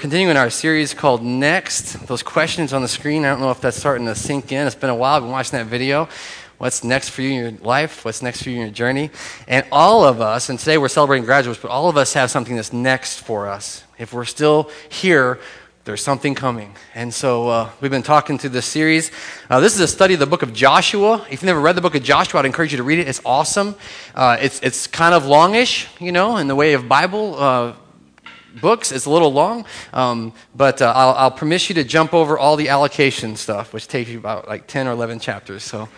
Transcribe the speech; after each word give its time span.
continuing 0.00 0.38
our 0.38 0.48
series 0.48 0.94
called 0.94 1.22
Next. 1.22 2.06
Those 2.06 2.22
questions 2.22 2.72
on 2.72 2.80
the 2.80 2.88
screen, 2.88 3.26
I 3.26 3.28
don't 3.28 3.40
know 3.40 3.50
if 3.50 3.60
that's 3.60 3.76
starting 3.76 4.06
to 4.06 4.14
sink 4.14 4.50
in. 4.50 4.66
It's 4.66 4.74
been 4.74 4.88
a 4.88 4.94
while. 4.94 5.16
I've 5.16 5.22
been 5.22 5.30
watching 5.30 5.58
that 5.58 5.66
video. 5.66 6.08
What's 6.56 6.82
next 6.82 7.10
for 7.10 7.20
you 7.20 7.32
in 7.32 7.36
your 7.36 7.60
life? 7.60 8.02
What's 8.02 8.22
next 8.22 8.42
for 8.42 8.48
you 8.48 8.56
in 8.56 8.62
your 8.62 8.70
journey? 8.70 9.10
And 9.46 9.66
all 9.70 10.06
of 10.06 10.22
us, 10.22 10.48
and 10.48 10.58
today 10.58 10.78
we're 10.78 10.88
celebrating 10.88 11.26
graduates, 11.26 11.60
but 11.60 11.70
all 11.70 11.90
of 11.90 11.98
us 11.98 12.14
have 12.14 12.30
something 12.30 12.56
that's 12.56 12.72
next 12.72 13.20
for 13.20 13.46
us. 13.46 13.84
If 13.98 14.14
we're 14.14 14.24
still 14.24 14.70
here, 14.88 15.38
there's 15.84 16.02
something 16.02 16.34
coming. 16.34 16.74
And 16.94 17.12
so 17.12 17.48
uh, 17.50 17.70
we've 17.82 17.90
been 17.90 18.02
talking 18.02 18.38
through 18.38 18.50
this 18.50 18.64
series. 18.64 19.10
Uh, 19.50 19.60
this 19.60 19.74
is 19.74 19.80
a 19.80 19.88
study 19.88 20.14
of 20.14 20.20
the 20.20 20.26
book 20.26 20.40
of 20.40 20.54
Joshua. 20.54 21.26
If 21.26 21.32
you've 21.32 21.42
never 21.42 21.60
read 21.60 21.76
the 21.76 21.82
book 21.82 21.94
of 21.94 22.02
Joshua, 22.02 22.40
I'd 22.40 22.46
encourage 22.46 22.72
you 22.72 22.78
to 22.78 22.84
read 22.84 23.00
it. 23.00 23.06
It's 23.06 23.20
awesome. 23.22 23.74
Uh, 24.14 24.38
it's, 24.40 24.60
it's 24.60 24.86
kind 24.86 25.14
of 25.14 25.26
longish, 25.26 25.88
you 26.00 26.10
know, 26.10 26.38
in 26.38 26.48
the 26.48 26.56
way 26.56 26.72
of 26.72 26.88
Bible 26.88 27.36
uh, 27.38 27.74
books. 28.60 28.92
It's 28.92 29.06
a 29.06 29.10
little 29.10 29.32
long, 29.32 29.64
um, 29.92 30.32
but 30.54 30.82
uh, 30.82 30.92
I'll, 30.94 31.14
I'll 31.14 31.30
permit 31.30 31.68
you 31.68 31.74
to 31.76 31.84
jump 31.84 32.14
over 32.14 32.38
all 32.38 32.56
the 32.56 32.68
allocation 32.68 33.36
stuff, 33.36 33.72
which 33.72 33.88
takes 33.88 34.10
you 34.10 34.18
about 34.18 34.48
like 34.48 34.66
10 34.66 34.86
or 34.88 34.92
11 34.92 35.20
chapters. 35.20 35.62
So, 35.62 35.88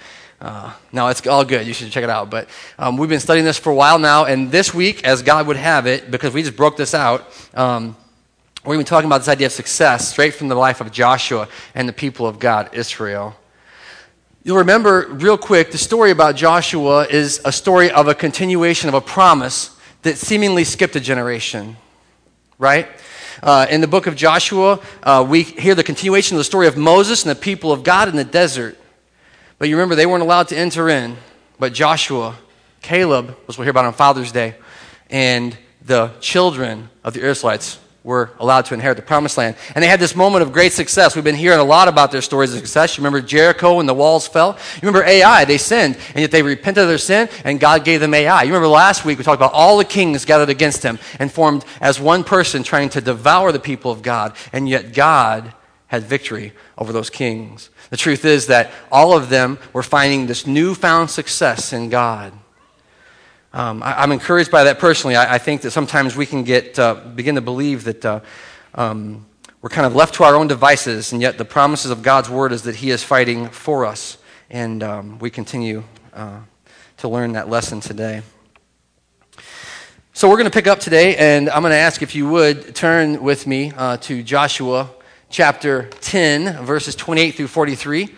uh, 0.41 0.72
no, 0.92 1.09
it's 1.09 1.27
all 1.27 1.44
good. 1.44 1.67
You 1.67 1.72
should 1.72 1.91
check 1.91 2.05
it 2.05 2.11
out. 2.11 2.31
But 2.31 2.48
um, 2.78 2.97
we've 2.97 3.09
been 3.09 3.20
studying 3.20 3.44
this 3.44 3.59
for 3.59 3.70
a 3.70 3.75
while 3.75 3.98
now, 3.98 4.25
and 4.25 4.50
this 4.50 4.75
week, 4.75 5.05
as 5.05 5.22
God 5.22 5.47
would 5.47 5.56
have 5.56 5.86
it, 5.86 6.11
because 6.11 6.34
we 6.34 6.42
just 6.42 6.56
broke 6.56 6.77
this 6.77 6.94
out, 6.94 7.27
um, 7.55 7.97
we're 8.64 8.75
going 8.75 8.84
to 8.84 8.89
be 8.89 8.89
talking 8.89 9.09
about 9.09 9.19
this 9.19 9.28
idea 9.28 9.47
of 9.47 9.53
success 9.53 10.11
straight 10.11 10.34
from 10.34 10.48
the 10.48 10.55
life 10.55 10.81
of 10.81 10.92
Joshua 10.92 11.48
and 11.75 11.89
the 11.89 11.92
people 11.92 12.27
of 12.27 12.39
God, 12.39 12.70
Israel. 12.72 13.34
You'll 14.44 14.59
remember, 14.59 15.06
real 15.11 15.39
quick, 15.39 15.70
the 15.70 15.78
story 15.78 16.11
about 16.11 16.34
Joshua 16.34 17.06
is 17.09 17.41
a 17.44 17.53
story 17.53 17.91
of 17.92 18.09
a 18.09 18.14
continuation 18.14 18.89
of 18.89 18.94
a 18.94 19.00
promise 19.00 19.77
that 20.03 20.19
seemingly 20.19 20.64
skipped 20.64 20.97
a 20.97 21.00
generation 21.00 21.77
right? 22.62 22.86
Uh, 23.42 23.66
in 23.68 23.80
the 23.80 23.88
book 23.88 24.06
of 24.06 24.14
Joshua, 24.14 24.78
uh, 25.02 25.27
we 25.28 25.42
hear 25.42 25.74
the 25.74 25.82
continuation 25.82 26.36
of 26.36 26.38
the 26.38 26.44
story 26.44 26.69
of 26.69 26.77
Moses 26.77 27.24
and 27.24 27.30
the 27.32 27.41
people 27.41 27.72
of 27.72 27.82
God 27.82 28.08
in 28.08 28.14
the 28.14 28.22
desert. 28.22 28.78
But 29.58 29.69
you 29.69 29.74
remember, 29.74 29.96
they 29.96 30.06
weren't 30.06 30.22
allowed 30.22 30.46
to 30.48 30.56
enter 30.56 30.88
in. 30.88 31.16
But 31.58 31.72
Joshua, 31.72 32.38
Caleb, 32.80 33.36
was 33.46 33.58
what 33.58 33.58
we'll 33.58 33.64
hear 33.64 33.72
about 33.72 33.86
on 33.86 33.94
Father's 33.94 34.30
Day, 34.30 34.54
and 35.10 35.58
the 35.84 36.12
children 36.20 36.88
of 37.02 37.14
the 37.14 37.28
Israelites 37.28 37.80
were 38.05 38.31
allowed 38.41 38.64
to 38.67 38.75
inherit 38.75 38.97
the 38.97 39.03
promised 39.03 39.39
land. 39.39 39.55
And 39.75 39.83
they 39.83 39.86
had 39.86 40.00
this 40.00 40.17
moment 40.17 40.42
of 40.42 40.53
great 40.53 40.72
success. 40.72 41.14
We've 41.14 41.22
been 41.22 41.36
hearing 41.36 41.61
a 41.61 41.64
lot 41.64 41.86
about 41.86 42.11
their 42.11 42.22
stories 42.22 42.53
of 42.53 42.59
success. 42.59 42.97
You 42.97 43.03
remember 43.03 43.25
Jericho 43.25 43.77
when 43.77 43.86
the 43.86 43.94
walls 43.94 44.27
fell? 44.27 44.59
You 44.75 44.89
remember 44.89 45.05
Ai, 45.06 45.44
they 45.44 45.59
sinned, 45.59 45.97
and 46.09 46.19
yet 46.19 46.33
they 46.33 46.42
repented 46.42 46.83
of 46.83 46.89
their 46.89 46.98
sin, 46.98 47.28
and 47.44 47.61
God 47.61 47.84
gave 47.84 48.00
them 48.00 48.14
Ai. 48.14 48.42
You 48.42 48.48
remember 48.48 48.69
last 48.69 49.05
week 49.05 49.19
we 49.19 49.25
talked 49.25 49.39
about 49.39 49.53
all 49.53 49.78
the 49.78 49.84
kings 49.84 50.25
gathered 50.25 50.50
against 50.50 50.83
him 50.83 50.98
and 51.20 51.31
formed 51.31 51.64
as 51.81 52.00
one 52.00 52.25
person 52.25 52.64
trying 52.64 52.89
to 52.91 53.00
devour 53.00 53.53
the 53.53 53.61
people 53.61 53.92
of 53.92 54.03
God, 54.03 54.34
and 54.53 54.69
yet 54.69 54.92
God 54.92 55.55
had 55.87 56.03
victory 56.03 56.55
over 56.77 56.92
those 56.92 57.11
kings. 57.11 57.70
The 57.91 57.97
truth 57.98 58.25
is 58.25 58.47
that 58.47 58.72
all 58.91 59.16
of 59.16 59.28
them 59.28 59.59
were 59.72 59.83
finding 59.83 60.27
this 60.27 60.47
newfound 60.47 61.11
success 61.11 61.72
in 61.72 61.91
God. 61.91 62.32
Um, 63.54 63.82
I, 63.82 64.02
am 64.02 64.12
encouraged 64.12 64.50
by 64.50 64.64
that 64.64 64.78
personally. 64.78 65.14
I, 65.14 65.34
I, 65.34 65.38
think 65.38 65.60
that 65.60 65.72
sometimes 65.72 66.16
we 66.16 66.24
can 66.24 66.42
get 66.42 66.78
uh, 66.78 66.94
begin 66.94 67.34
to 67.34 67.42
believe 67.42 67.84
that 67.84 68.02
uh, 68.02 68.20
um, 68.74 69.26
we're 69.60 69.68
kind 69.68 69.86
of 69.86 69.94
left 69.94 70.14
to 70.14 70.24
our 70.24 70.34
own 70.34 70.46
devices, 70.46 71.12
and 71.12 71.20
yet 71.20 71.36
the 71.36 71.44
promises 71.44 71.90
of 71.90 72.02
God's 72.02 72.30
word 72.30 72.52
is 72.52 72.62
that 72.62 72.76
He 72.76 72.90
is 72.90 73.04
fighting 73.04 73.50
for 73.50 73.84
us, 73.84 74.16
and 74.48 74.82
um, 74.82 75.18
we 75.18 75.28
continue 75.28 75.84
uh, 76.14 76.40
to 76.96 77.08
learn 77.08 77.32
that 77.32 77.50
lesson 77.50 77.80
today. 77.80 78.22
So 80.14 80.30
we're 80.30 80.38
going 80.38 80.50
to 80.50 80.50
pick 80.50 80.66
up 80.66 80.80
today, 80.80 81.16
and 81.16 81.50
I'm 81.50 81.60
going 81.60 81.72
to 81.72 81.76
ask 81.76 82.00
if 82.00 82.14
you 82.14 82.30
would 82.30 82.74
turn 82.74 83.22
with 83.22 83.46
me 83.46 83.72
uh, 83.76 83.98
to 83.98 84.22
Joshua 84.22 84.88
chapter 85.28 85.90
10, 86.00 86.64
verses 86.64 86.96
28 86.96 87.32
through 87.32 87.48
43. 87.48 88.08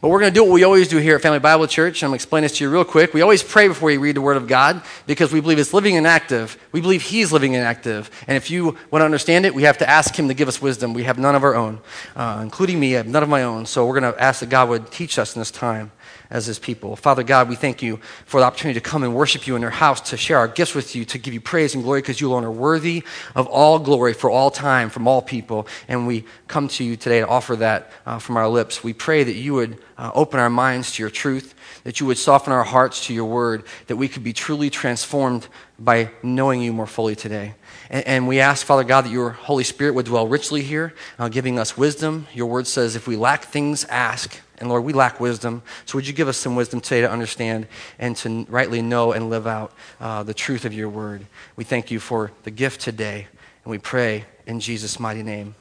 But 0.00 0.08
we're 0.08 0.20
going 0.20 0.32
to 0.32 0.34
do 0.34 0.44
what 0.44 0.54
we 0.54 0.64
always 0.64 0.88
do 0.88 0.96
here 0.96 1.16
at 1.16 1.20
Family 1.20 1.40
Bible 1.40 1.66
Church. 1.66 2.02
I'm 2.02 2.08
going 2.08 2.18
to 2.18 2.22
explain 2.22 2.42
this 2.42 2.56
to 2.56 2.64
you 2.64 2.70
real 2.70 2.86
quick. 2.86 3.12
We 3.12 3.20
always 3.20 3.42
pray 3.42 3.68
before 3.68 3.88
we 3.88 3.98
read 3.98 4.16
the 4.16 4.22
Word 4.22 4.38
of 4.38 4.48
God 4.48 4.80
because 5.06 5.30
we 5.30 5.42
believe 5.42 5.58
it's 5.58 5.74
living 5.74 5.98
and 5.98 6.06
active. 6.06 6.56
We 6.72 6.80
believe 6.80 7.02
He's 7.02 7.32
living 7.32 7.54
and 7.54 7.62
active. 7.62 8.10
And 8.26 8.34
if 8.34 8.50
you 8.50 8.78
want 8.90 9.02
to 9.02 9.04
understand 9.04 9.44
it, 9.44 9.54
we 9.54 9.64
have 9.64 9.76
to 9.76 9.88
ask 9.88 10.18
Him 10.18 10.28
to 10.28 10.34
give 10.34 10.48
us 10.48 10.62
wisdom. 10.62 10.94
We 10.94 11.02
have 11.02 11.18
none 11.18 11.34
of 11.34 11.44
our 11.44 11.54
own, 11.54 11.80
uh, 12.16 12.38
including 12.42 12.80
me. 12.80 12.94
I 12.94 12.96
have 12.96 13.08
none 13.08 13.22
of 13.22 13.28
my 13.28 13.42
own. 13.42 13.66
So 13.66 13.84
we're 13.84 14.00
going 14.00 14.10
to 14.14 14.18
ask 14.18 14.40
that 14.40 14.48
God 14.48 14.70
would 14.70 14.90
teach 14.90 15.18
us 15.18 15.36
in 15.36 15.40
this 15.40 15.50
time 15.50 15.92
as 16.30 16.46
his 16.46 16.58
people. 16.58 16.96
Father 16.96 17.22
God, 17.22 17.48
we 17.48 17.56
thank 17.56 17.82
you 17.82 17.98
for 18.24 18.40
the 18.40 18.46
opportunity 18.46 18.78
to 18.78 18.88
come 18.88 19.02
and 19.02 19.14
worship 19.14 19.46
you 19.46 19.56
in 19.56 19.62
your 19.62 19.70
house, 19.70 20.00
to 20.10 20.16
share 20.16 20.38
our 20.38 20.48
gifts 20.48 20.74
with 20.74 20.94
you, 20.94 21.04
to 21.06 21.18
give 21.18 21.34
you 21.34 21.40
praise 21.40 21.74
and 21.74 21.82
glory 21.82 22.00
because 22.00 22.20
you 22.20 22.28
alone 22.30 22.44
are 22.44 22.50
worthy 22.50 23.02
of 23.34 23.46
all 23.48 23.78
glory 23.78 24.12
for 24.12 24.30
all 24.30 24.50
time, 24.50 24.90
from 24.90 25.08
all 25.08 25.20
people. 25.20 25.66
And 25.88 26.06
we 26.06 26.24
come 26.46 26.68
to 26.68 26.84
you 26.84 26.96
today 26.96 27.20
to 27.20 27.26
offer 27.26 27.56
that 27.56 27.90
uh, 28.06 28.18
from 28.18 28.36
our 28.36 28.48
lips. 28.48 28.84
We 28.84 28.92
pray 28.92 29.24
that 29.24 29.34
you 29.34 29.54
would 29.54 29.78
uh, 29.98 30.12
open 30.14 30.38
our 30.40 30.50
minds 30.50 30.92
to 30.92 31.02
your 31.02 31.10
truth, 31.10 31.54
that 31.84 32.00
you 32.00 32.06
would 32.06 32.18
soften 32.18 32.52
our 32.52 32.64
hearts 32.64 33.06
to 33.06 33.14
your 33.14 33.26
word, 33.26 33.64
that 33.88 33.96
we 33.96 34.08
could 34.08 34.22
be 34.22 34.32
truly 34.32 34.70
transformed 34.70 35.48
by 35.78 36.10
knowing 36.22 36.62
you 36.62 36.72
more 36.72 36.86
fully 36.86 37.16
today. 37.16 37.54
And, 37.88 38.28
we 38.28 38.38
ask, 38.38 38.64
Father 38.64 38.84
God, 38.84 39.06
that 39.06 39.10
your 39.10 39.30
Holy 39.30 39.64
Spirit 39.64 39.94
would 39.94 40.06
dwell 40.06 40.28
richly 40.28 40.62
here, 40.62 40.94
uh, 41.18 41.28
giving 41.28 41.58
us 41.58 41.76
wisdom. 41.76 42.28
Your 42.32 42.46
word 42.46 42.68
says, 42.68 42.94
if 42.94 43.08
we 43.08 43.16
lack 43.16 43.42
things, 43.42 43.84
ask. 43.86 44.40
And 44.60 44.68
Lord, 44.68 44.84
we 44.84 44.92
lack 44.92 45.18
wisdom. 45.18 45.62
So 45.86 45.96
would 45.96 46.06
you 46.06 46.12
give 46.12 46.28
us 46.28 46.36
some 46.36 46.54
wisdom 46.54 46.80
today 46.80 47.00
to 47.00 47.10
understand 47.10 47.66
and 47.98 48.14
to 48.18 48.46
rightly 48.48 48.82
know 48.82 49.12
and 49.12 49.30
live 49.30 49.46
out 49.46 49.72
uh, 50.00 50.22
the 50.22 50.34
truth 50.34 50.66
of 50.66 50.74
your 50.74 50.90
word? 50.90 51.24
We 51.56 51.64
thank 51.64 51.90
you 51.90 51.98
for 51.98 52.30
the 52.42 52.50
gift 52.50 52.82
today. 52.82 53.26
And 53.64 53.70
we 53.70 53.78
pray 53.78 54.26
in 54.46 54.60
Jesus' 54.60 55.00
mighty 55.00 55.22
name. 55.22 55.54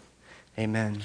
Amen. 0.58 1.04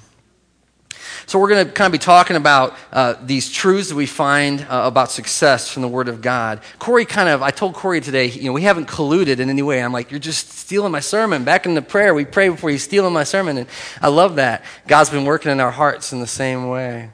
So, 1.26 1.38
we're 1.38 1.48
going 1.48 1.66
to 1.66 1.72
kind 1.72 1.86
of 1.86 1.92
be 1.92 1.98
talking 1.98 2.36
about 2.36 2.74
uh, 2.92 3.14
these 3.22 3.50
truths 3.50 3.88
that 3.90 3.94
we 3.94 4.06
find 4.06 4.60
uh, 4.62 4.82
about 4.84 5.10
success 5.10 5.70
from 5.70 5.82
the 5.82 5.88
Word 5.88 6.08
of 6.08 6.22
God. 6.22 6.60
Corey 6.78 7.04
kind 7.04 7.28
of, 7.28 7.42
I 7.42 7.50
told 7.50 7.74
Corey 7.74 8.00
today, 8.00 8.26
you 8.26 8.44
know, 8.44 8.52
we 8.52 8.62
haven't 8.62 8.88
colluded 8.88 9.38
in 9.38 9.50
any 9.50 9.62
way. 9.62 9.82
I'm 9.82 9.92
like, 9.92 10.10
you're 10.10 10.20
just 10.20 10.50
stealing 10.50 10.92
my 10.92 11.00
sermon. 11.00 11.44
Back 11.44 11.66
in 11.66 11.74
the 11.74 11.82
prayer, 11.82 12.14
we 12.14 12.24
pray 12.24 12.48
before 12.48 12.70
you 12.70 12.78
stealing 12.78 13.12
my 13.12 13.24
sermon. 13.24 13.58
And 13.58 13.68
I 14.00 14.08
love 14.08 14.36
that. 14.36 14.64
God's 14.86 15.10
been 15.10 15.24
working 15.24 15.50
in 15.50 15.60
our 15.60 15.70
hearts 15.70 16.12
in 16.12 16.20
the 16.20 16.26
same 16.26 16.68
way. 16.68 17.10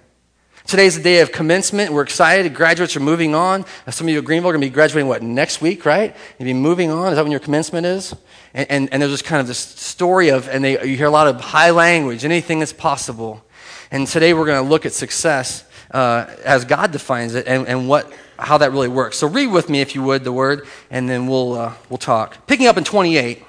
Today's 0.66 0.96
the 0.96 1.02
day 1.02 1.20
of 1.20 1.32
commencement. 1.32 1.92
We're 1.92 2.02
excited. 2.02 2.54
Graduates 2.54 2.94
are 2.94 3.00
moving 3.00 3.34
on. 3.34 3.64
Some 3.88 4.06
of 4.06 4.12
you 4.12 4.18
at 4.18 4.24
Greenville 4.24 4.50
are 4.50 4.52
going 4.52 4.60
to 4.60 4.66
be 4.66 4.72
graduating, 4.72 5.08
what, 5.08 5.22
next 5.22 5.60
week, 5.60 5.84
right? 5.84 6.14
You'll 6.38 6.44
be 6.44 6.54
moving 6.54 6.90
on. 6.90 7.12
Is 7.12 7.16
that 7.16 7.22
when 7.22 7.32
your 7.32 7.40
commencement 7.40 7.86
is? 7.86 8.14
And, 8.54 8.70
and, 8.70 8.92
and 8.92 9.02
there's 9.02 9.10
this 9.10 9.22
kind 9.22 9.40
of 9.40 9.46
this 9.46 9.58
story 9.58 10.28
of, 10.28 10.48
and 10.48 10.62
they, 10.62 10.72
you 10.86 10.96
hear 10.96 11.06
a 11.06 11.10
lot 11.10 11.26
of 11.26 11.40
high 11.40 11.70
language, 11.70 12.24
anything 12.24 12.58
that's 12.58 12.74
possible. 12.74 13.42
And 13.90 14.06
today 14.06 14.34
we're 14.34 14.46
going 14.46 14.62
to 14.62 14.68
look 14.68 14.86
at 14.86 14.92
success 14.92 15.64
uh, 15.92 16.26
as 16.44 16.64
God 16.64 16.92
defines 16.92 17.34
it 17.34 17.48
and, 17.48 17.66
and 17.66 17.88
what, 17.88 18.12
how 18.38 18.58
that 18.58 18.70
really 18.70 18.88
works. 18.88 19.16
So 19.16 19.28
read 19.28 19.48
with 19.48 19.70
me, 19.70 19.80
if 19.80 19.94
you 19.94 20.02
would, 20.02 20.24
the 20.24 20.32
word, 20.32 20.66
and 20.90 21.08
then 21.08 21.26
we'll, 21.26 21.54
uh, 21.54 21.74
we'll 21.88 21.98
talk. 21.98 22.46
Picking 22.46 22.66
up 22.66 22.76
in 22.76 22.84
28. 22.84 23.44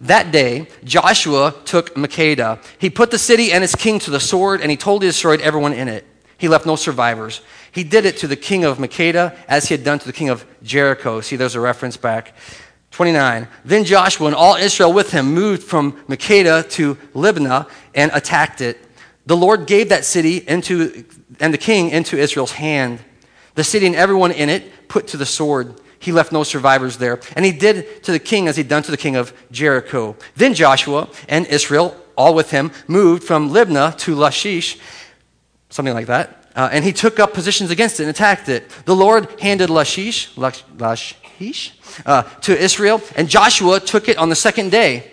That 0.00 0.32
day, 0.32 0.68
Joshua 0.82 1.54
took 1.64 1.94
Makkedah. 1.94 2.62
He 2.78 2.90
put 2.90 3.10
the 3.10 3.18
city 3.18 3.52
and 3.52 3.62
its 3.62 3.74
king 3.74 3.98
to 4.00 4.10
the 4.10 4.20
sword, 4.20 4.60
and 4.60 4.70
he 4.70 4.76
totally 4.76 5.06
destroyed 5.06 5.40
everyone 5.40 5.72
in 5.72 5.88
it. 5.88 6.06
He 6.36 6.48
left 6.48 6.66
no 6.66 6.76
survivors. 6.76 7.40
He 7.70 7.84
did 7.84 8.04
it 8.04 8.18
to 8.18 8.26
the 8.26 8.36
king 8.36 8.64
of 8.64 8.78
Makkedah 8.78 9.36
as 9.48 9.68
he 9.68 9.74
had 9.74 9.84
done 9.84 9.98
to 9.98 10.06
the 10.06 10.12
king 10.12 10.28
of 10.28 10.44
Jericho. 10.62 11.20
See, 11.20 11.36
there's 11.36 11.54
a 11.54 11.60
reference 11.60 11.96
back. 11.96 12.34
29. 12.90 13.48
Then 13.64 13.84
Joshua 13.84 14.26
and 14.26 14.36
all 14.36 14.54
Israel 14.54 14.92
with 14.92 15.10
him 15.10 15.34
moved 15.34 15.62
from 15.62 15.92
Makkedah 16.06 16.70
to 16.72 16.94
Libnah 17.14 17.68
and 17.94 18.10
attacked 18.14 18.60
it. 18.60 18.78
The 19.26 19.36
Lord 19.36 19.66
gave 19.66 19.88
that 19.88 20.04
city 20.04 20.36
into, 20.46 21.04
and 21.40 21.52
the 21.52 21.58
king 21.58 21.90
into 21.90 22.16
Israel's 22.18 22.52
hand. 22.52 23.00
The 23.54 23.64
city 23.64 23.86
and 23.86 23.96
everyone 23.96 24.32
in 24.32 24.48
it 24.48 24.88
put 24.88 25.08
to 25.08 25.16
the 25.16 25.26
sword. 25.26 25.80
He 26.04 26.12
left 26.12 26.32
no 26.32 26.42
survivors 26.42 26.98
there. 26.98 27.18
And 27.34 27.46
he 27.46 27.52
did 27.52 28.02
to 28.04 28.12
the 28.12 28.18
king 28.18 28.46
as 28.46 28.56
he'd 28.56 28.68
done 28.68 28.82
to 28.82 28.90
the 28.90 28.98
king 28.98 29.16
of 29.16 29.32
Jericho. 29.50 30.16
Then 30.36 30.52
Joshua 30.52 31.08
and 31.30 31.46
Israel, 31.46 31.96
all 32.14 32.34
with 32.34 32.50
him, 32.50 32.72
moved 32.86 33.24
from 33.24 33.48
Libnah 33.48 33.96
to 34.00 34.14
Lachish, 34.14 34.78
something 35.70 35.94
like 35.94 36.08
that. 36.08 36.52
Uh, 36.54 36.68
and 36.70 36.84
he 36.84 36.92
took 36.92 37.18
up 37.18 37.32
positions 37.32 37.70
against 37.70 38.00
it 38.00 38.02
and 38.02 38.10
attacked 38.10 38.50
it. 38.50 38.68
The 38.84 38.94
Lord 38.94 39.40
handed 39.40 39.70
Lachish, 39.70 40.36
Lachish 40.36 41.72
uh, 42.04 42.22
to 42.42 42.56
Israel, 42.56 43.00
and 43.16 43.26
Joshua 43.26 43.80
took 43.80 44.06
it 44.10 44.18
on 44.18 44.28
the 44.28 44.36
second 44.36 44.70
day. 44.70 45.10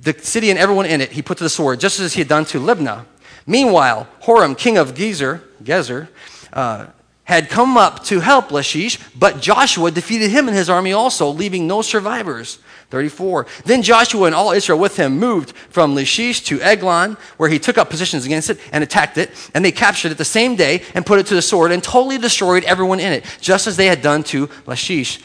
The 0.00 0.14
city 0.14 0.50
and 0.50 0.58
everyone 0.58 0.86
in 0.86 1.00
it 1.00 1.12
he 1.12 1.22
put 1.22 1.38
to 1.38 1.44
the 1.44 1.50
sword, 1.50 1.78
just 1.78 2.00
as 2.00 2.14
he 2.14 2.20
had 2.20 2.28
done 2.28 2.44
to 2.46 2.58
Libnah. 2.58 3.06
Meanwhile, 3.46 4.08
Horam, 4.24 4.58
king 4.58 4.78
of 4.78 4.94
Gezer, 4.94 5.42
Gezer 5.62 6.08
uh, 6.52 6.86
had 7.28 7.50
come 7.50 7.76
up 7.76 8.02
to 8.04 8.20
help 8.20 8.50
Lachish, 8.50 8.98
but 9.14 9.42
Joshua 9.42 9.90
defeated 9.90 10.30
him 10.30 10.48
and 10.48 10.56
his 10.56 10.70
army 10.70 10.94
also, 10.94 11.28
leaving 11.28 11.66
no 11.66 11.82
survivors. 11.82 12.58
34. 12.88 13.46
Then 13.66 13.82
Joshua 13.82 14.24
and 14.24 14.34
all 14.34 14.52
Israel 14.52 14.78
with 14.78 14.96
him 14.96 15.18
moved 15.18 15.52
from 15.68 15.94
Lachish 15.94 16.40
to 16.44 16.58
Eglon, 16.62 17.18
where 17.36 17.50
he 17.50 17.58
took 17.58 17.76
up 17.76 17.90
positions 17.90 18.24
against 18.24 18.48
it 18.48 18.58
and 18.72 18.82
attacked 18.82 19.18
it, 19.18 19.30
and 19.54 19.62
they 19.62 19.70
captured 19.70 20.10
it 20.10 20.16
the 20.16 20.24
same 20.24 20.56
day 20.56 20.82
and 20.94 21.04
put 21.04 21.18
it 21.18 21.26
to 21.26 21.34
the 21.34 21.42
sword 21.42 21.70
and 21.70 21.84
totally 21.84 22.16
destroyed 22.16 22.64
everyone 22.64 22.98
in 22.98 23.12
it, 23.12 23.26
just 23.42 23.66
as 23.66 23.76
they 23.76 23.86
had 23.86 24.00
done 24.00 24.22
to 24.22 24.48
Lachish. 24.64 25.20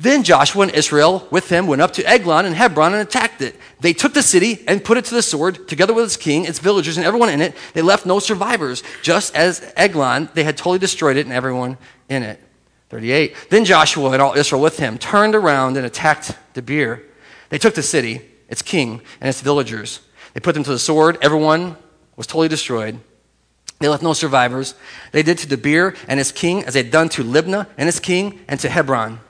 Then 0.00 0.22
Joshua 0.22 0.62
and 0.62 0.74
Israel 0.74 1.26
with 1.30 1.48
him 1.48 1.66
went 1.66 1.82
up 1.82 1.92
to 1.94 2.08
Eglon 2.08 2.46
and 2.46 2.54
Hebron 2.54 2.92
and 2.92 3.02
attacked 3.02 3.42
it. 3.42 3.56
They 3.80 3.92
took 3.92 4.14
the 4.14 4.22
city 4.22 4.64
and 4.68 4.84
put 4.84 4.96
it 4.96 5.04
to 5.06 5.14
the 5.14 5.22
sword, 5.22 5.66
together 5.66 5.92
with 5.92 6.04
its 6.04 6.16
king, 6.16 6.44
its 6.44 6.60
villagers, 6.60 6.96
and 6.96 7.06
everyone 7.06 7.30
in 7.30 7.40
it. 7.40 7.56
They 7.74 7.82
left 7.82 8.06
no 8.06 8.20
survivors, 8.20 8.84
just 9.02 9.34
as 9.34 9.72
Eglon, 9.76 10.28
they 10.34 10.44
had 10.44 10.56
totally 10.56 10.78
destroyed 10.78 11.16
it 11.16 11.26
and 11.26 11.32
everyone 11.32 11.78
in 12.08 12.22
it. 12.22 12.40
38. 12.90 13.34
Then 13.50 13.64
Joshua 13.64 14.10
and 14.12 14.22
all 14.22 14.34
Israel 14.34 14.62
with 14.62 14.78
him 14.78 14.98
turned 14.98 15.34
around 15.34 15.76
and 15.76 15.84
attacked 15.84 16.32
Debir. 16.54 17.02
They 17.48 17.58
took 17.58 17.74
the 17.74 17.82
city, 17.82 18.22
its 18.48 18.62
king, 18.62 19.02
and 19.20 19.28
its 19.28 19.40
villagers. 19.40 20.00
They 20.32 20.40
put 20.40 20.54
them 20.54 20.64
to 20.64 20.70
the 20.70 20.78
sword. 20.78 21.18
Everyone 21.22 21.76
was 22.16 22.26
totally 22.26 22.48
destroyed. 22.48 23.00
They 23.80 23.88
left 23.88 24.02
no 24.02 24.12
survivors. 24.12 24.74
They 25.12 25.22
did 25.22 25.38
to 25.38 25.46
Debir 25.48 25.96
and 26.08 26.18
its 26.18 26.32
king 26.32 26.64
as 26.64 26.74
they 26.74 26.82
had 26.82 26.92
done 26.92 27.08
to 27.10 27.24
Libnah 27.24 27.66
and 27.76 27.88
its 27.88 28.00
king 28.00 28.40
and 28.48 28.58
to 28.60 28.68
Hebron. 28.68 29.20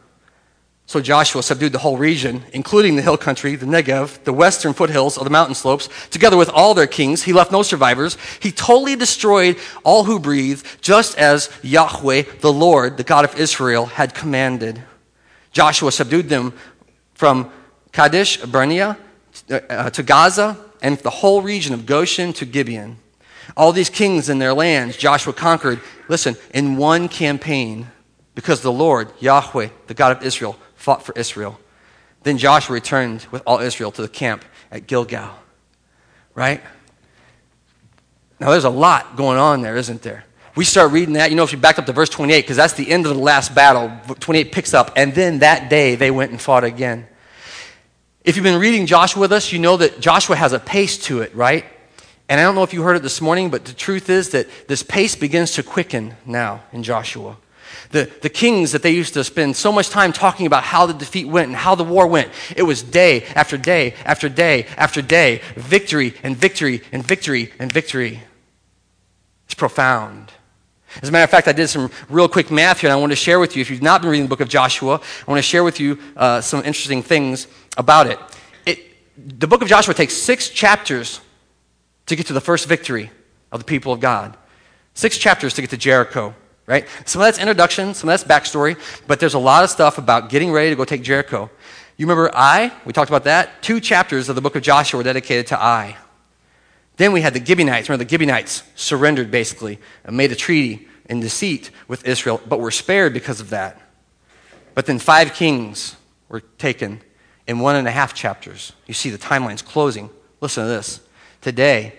So 0.89 1.03
Joshua 1.03 1.43
subdued 1.43 1.73
the 1.73 1.79
whole 1.81 1.99
region, 1.99 2.45
including 2.55 2.97
the 2.97 3.03
hill 3.03 3.19
country, 3.19 3.57
the 3.57 3.67
Negev, 3.67 4.25
the 4.25 4.33
western 4.33 4.73
foothills 4.73 5.19
of 5.19 5.25
the 5.25 5.31
mountain 5.31 5.55
slopes, 5.55 5.91
together 6.09 6.39
with 6.39 6.49
all 6.49 6.73
their 6.73 6.87
kings. 6.87 7.23
He 7.23 7.35
left 7.35 7.53
no 7.53 7.63
survivors. 7.63 8.17
He 8.41 8.51
totally 8.51 8.97
destroyed 8.97 9.59
all 9.85 10.05
who 10.05 10.19
breathe, 10.19 10.65
just 10.81 11.19
as 11.19 11.51
Yahweh, 11.63 12.23
the 12.41 12.51
Lord, 12.51 12.97
the 12.97 13.05
God 13.05 13.27
of 13.27 13.39
Israel, 13.39 13.85
had 13.85 14.15
commanded. 14.15 14.83
Joshua 15.53 15.93
subdued 15.93 16.31
them 16.31 16.55
from 17.13 17.53
Kadesh, 17.93 18.39
Barnea, 18.39 18.97
uh, 19.51 19.91
to 19.91 20.03
Gaza, 20.03 20.57
and 20.81 20.97
the 21.01 21.11
whole 21.11 21.43
region 21.43 21.75
of 21.75 21.85
Goshen 21.85 22.33
to 22.33 22.47
Gibeon. 22.47 22.97
All 23.59 23.73
these 23.73 23.91
kings 23.91 24.31
and 24.31 24.41
their 24.41 24.55
lands 24.55 24.97
Joshua 24.97 25.35
conquered, 25.35 25.83
listen, 26.09 26.35
in 26.55 26.79
one 26.79 27.09
campaign, 27.09 27.89
because 28.35 28.63
the 28.63 28.73
Lord, 28.73 29.13
Yahweh, 29.21 29.69
the 29.87 29.95
God 29.95 30.17
of 30.17 30.23
Israel, 30.23 30.57
fought 30.79 31.03
for 31.03 31.13
Israel. 31.17 31.59
Then 32.23 32.39
Joshua 32.39 32.73
returned 32.73 33.27
with 33.31 33.43
all 33.47 33.59
Israel 33.59 33.91
to 33.93 34.03
the 34.03 34.09
camp 34.09 34.45
at 34.71 34.87
Gilgal. 34.87 35.31
Right? 36.35 36.63
Now, 38.41 38.51
there's 38.51 38.65
a 38.65 38.71
lot 38.71 39.17
going 39.17 39.39
on 39.39 39.63
there, 39.63 39.77
isn't 39.77 40.03
there? 40.03 40.25
We 40.55 40.65
start 40.65 40.93
reading 40.93 41.15
that, 41.15 41.31
you 41.31 41.37
know, 41.37 41.43
if 41.43 41.53
you 41.53 41.59
back 41.59 41.79
up 41.79 41.87
to 41.87 41.93
verse 41.93 42.09
28, 42.09 42.41
because 42.41 42.57
that's 42.57 42.75
the 42.75 42.89
end 42.91 43.07
of 43.07 43.15
the 43.15 43.21
last 43.21 43.55
battle. 43.55 43.93
28 44.21 44.53
picks 44.53 44.73
up, 44.73 44.93
and 44.97 45.15
then 45.15 45.41
that 45.41 45.69
day 45.69 45.97
they 45.97 46.11
went 46.11 46.31
and 46.31 46.41
fought 46.41 46.65
again. 46.65 47.07
If 48.25 48.37
you've 48.37 48.45
been 48.45 48.61
reading 48.61 48.87
Joshua 48.87 49.21
with 49.21 49.33
us, 49.33 49.53
you 49.53 49.59
know 49.59 49.77
that 49.77 50.01
Joshua 50.01 50.37
has 50.37 50.53
a 50.53 50.59
pace 50.59 50.99
to 51.07 51.23
it, 51.23 51.35
right? 51.35 51.65
And 52.29 52.41
I 52.41 52.45
don't 52.45 52.55
know 52.55 52.63
if 52.63 52.73
you 52.73 52.83
heard 52.83 52.97
it 52.97 53.03
this 53.03 53.21
morning, 53.21 53.51
but 53.51 53.65
the 53.65 53.73
truth 53.73 54.11
is 54.11 54.31
that 54.31 54.47
this 54.69 54.83
pace 54.83 55.17
begins 55.17 55.53
to 55.53 55.63
quicken 55.63 56.15
now 56.27 56.63
in 56.73 56.83
Joshua. 56.83 57.37
The, 57.91 58.11
the 58.23 58.29
kings 58.29 58.73
that 58.73 58.83
they 58.83 58.91
used 58.91 59.15
to 59.15 59.25
spend 59.25 59.57
so 59.57 59.73
much 59.73 59.89
time 59.91 60.13
talking 60.13 60.47
about 60.47 60.63
how 60.63 60.87
the 60.87 60.95
defeat 60.95 61.27
went 61.27 61.49
and 61.49 61.57
how 61.57 61.75
the 61.75 61.85
war 61.85 62.07
went, 62.07 62.31
it 62.57 62.63
was 62.63 62.83
day 62.83 63.25
after 63.35 63.57
day 63.57 63.95
after 64.05 64.29
day 64.29 64.67
after 64.77 65.03
day, 65.03 65.41
victory 65.57 66.15
and 66.23 66.37
victory 66.37 66.83
and 66.93 67.03
victory 67.03 67.53
and 67.59 67.73
victory. 67.73 68.23
It's 69.47 69.55
profound. 69.55 70.33
As 71.03 71.09
a 71.09 71.13
matter 71.13 71.25
of 71.25 71.31
fact, 71.31 71.49
I 71.49 71.53
did 71.53 71.69
some 71.69 71.91
real 72.09 72.29
quick 72.29 72.51
math 72.51 72.81
here, 72.81 72.89
and 72.89 72.97
I 72.97 73.01
want 73.01 73.13
to 73.13 73.17
share 73.17 73.39
with 73.39 73.57
you. 73.57 73.61
If 73.61 73.71
you've 73.71 73.83
not 73.83 74.01
been 74.01 74.11
reading 74.11 74.25
the 74.25 74.29
book 74.29 74.41
of 74.41 74.49
Joshua, 74.49 74.95
I 75.27 75.31
want 75.31 75.39
to 75.39 75.43
share 75.43 75.63
with 75.63 75.81
you 75.81 75.99
uh, 76.17 76.41
some 76.41 76.61
interesting 76.61 77.03
things 77.03 77.47
about 77.77 78.07
it. 78.07 78.19
it. 78.67 78.79
The 79.17 79.47
book 79.47 79.63
of 79.63 79.69
Joshua 79.69 79.95
takes 79.95 80.15
six 80.15 80.49
chapters 80.49 81.21
to 82.07 82.17
get 82.17 82.27
to 82.27 82.33
the 82.33 82.41
first 82.41 82.67
victory 82.67 83.11
of 83.53 83.61
the 83.61 83.65
people 83.65 83.93
of 83.93 84.01
God, 84.01 84.37
six 84.95 85.19
chapters 85.19 85.55
to 85.55 85.61
get 85.61 85.71
to 85.71 85.77
Jericho 85.77 86.35
right? 86.69 86.87
Some 87.07 87.21
of 87.23 87.27
that's 87.27 87.39
introduction, 87.39 87.95
some 87.95 88.09
of 88.09 88.13
that's 88.13 88.25
backstory, 88.25 88.79
but 89.09 89.19
there's 89.19 89.35
a 89.35 89.39
lot 89.39 89.65
of 89.65 89.71
stuff 89.71 89.99
about 89.99 90.29
getting 90.29 90.53
ready 90.53 90.69
to 90.71 90.77
go 90.77 90.85
take 90.85 91.03
Jericho. 91.03 91.51
You 91.97 92.07
remember 92.07 92.31
Ai? 92.33 92.71
We 92.85 92.93
talked 92.93 93.11
about 93.11 93.25
that. 93.25 93.63
Two 93.63 93.81
chapters 93.81 94.29
of 94.29 94.37
the 94.37 94.43
book 94.43 94.55
of 94.55 94.63
Joshua 94.63 94.99
were 94.99 95.03
dedicated 95.03 95.49
to 95.49 95.61
Ai. 95.61 95.97
Then 96.99 97.13
we 97.13 97.23
had 97.23 97.33
the 97.33 97.45
Gibeonites. 97.45 97.89
Remember, 97.89 98.05
the 98.05 98.11
Gibeonites 98.11 98.63
surrendered 98.75 99.31
basically 99.31 99.79
and 100.05 100.17
made 100.17 100.31
a 100.31 100.37
treaty 100.37 100.87
in 101.09 101.21
deceit 101.21 101.71
with 101.89 102.07
Israel, 102.07 102.41
but 102.47 102.61
were 102.61 102.71
spared 102.71 103.15
because 103.15 103.41
of 103.41 103.51
that. 103.51 103.81
But 104.75 104.87
then 104.87 104.99
five 104.99 105.33
kings 105.33 105.97
were 106.29 106.41
taken 106.59 107.01
in 107.47 107.61
one 107.61 107.77
and 107.77 107.89
a 107.89 107.91
half 107.91 108.15
chapters. 108.15 108.73
You 108.87 108.95
see 108.95 109.09
the 109.09 109.19
timeline's 109.19 109.63
closing. 109.63 110.11
Listen 110.41 110.65
to 110.65 110.69
this. 110.69 111.01
Today, 111.41 111.95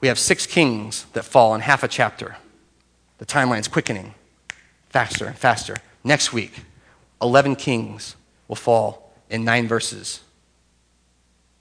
we 0.00 0.08
have 0.08 0.18
six 0.18 0.46
kings 0.46 1.06
that 1.14 1.24
fall 1.24 1.54
in 1.54 1.60
half 1.60 1.82
a 1.82 1.88
chapter. 1.88 2.36
The 3.18 3.26
timeline's 3.26 3.68
quickening 3.68 4.14
faster 4.88 5.26
and 5.26 5.36
faster. 5.36 5.76
Next 6.04 6.32
week, 6.32 6.52
11 7.20 7.56
kings 7.56 8.16
will 8.48 8.56
fall 8.56 9.12
in 9.28 9.44
nine 9.44 9.68
verses. 9.68 10.20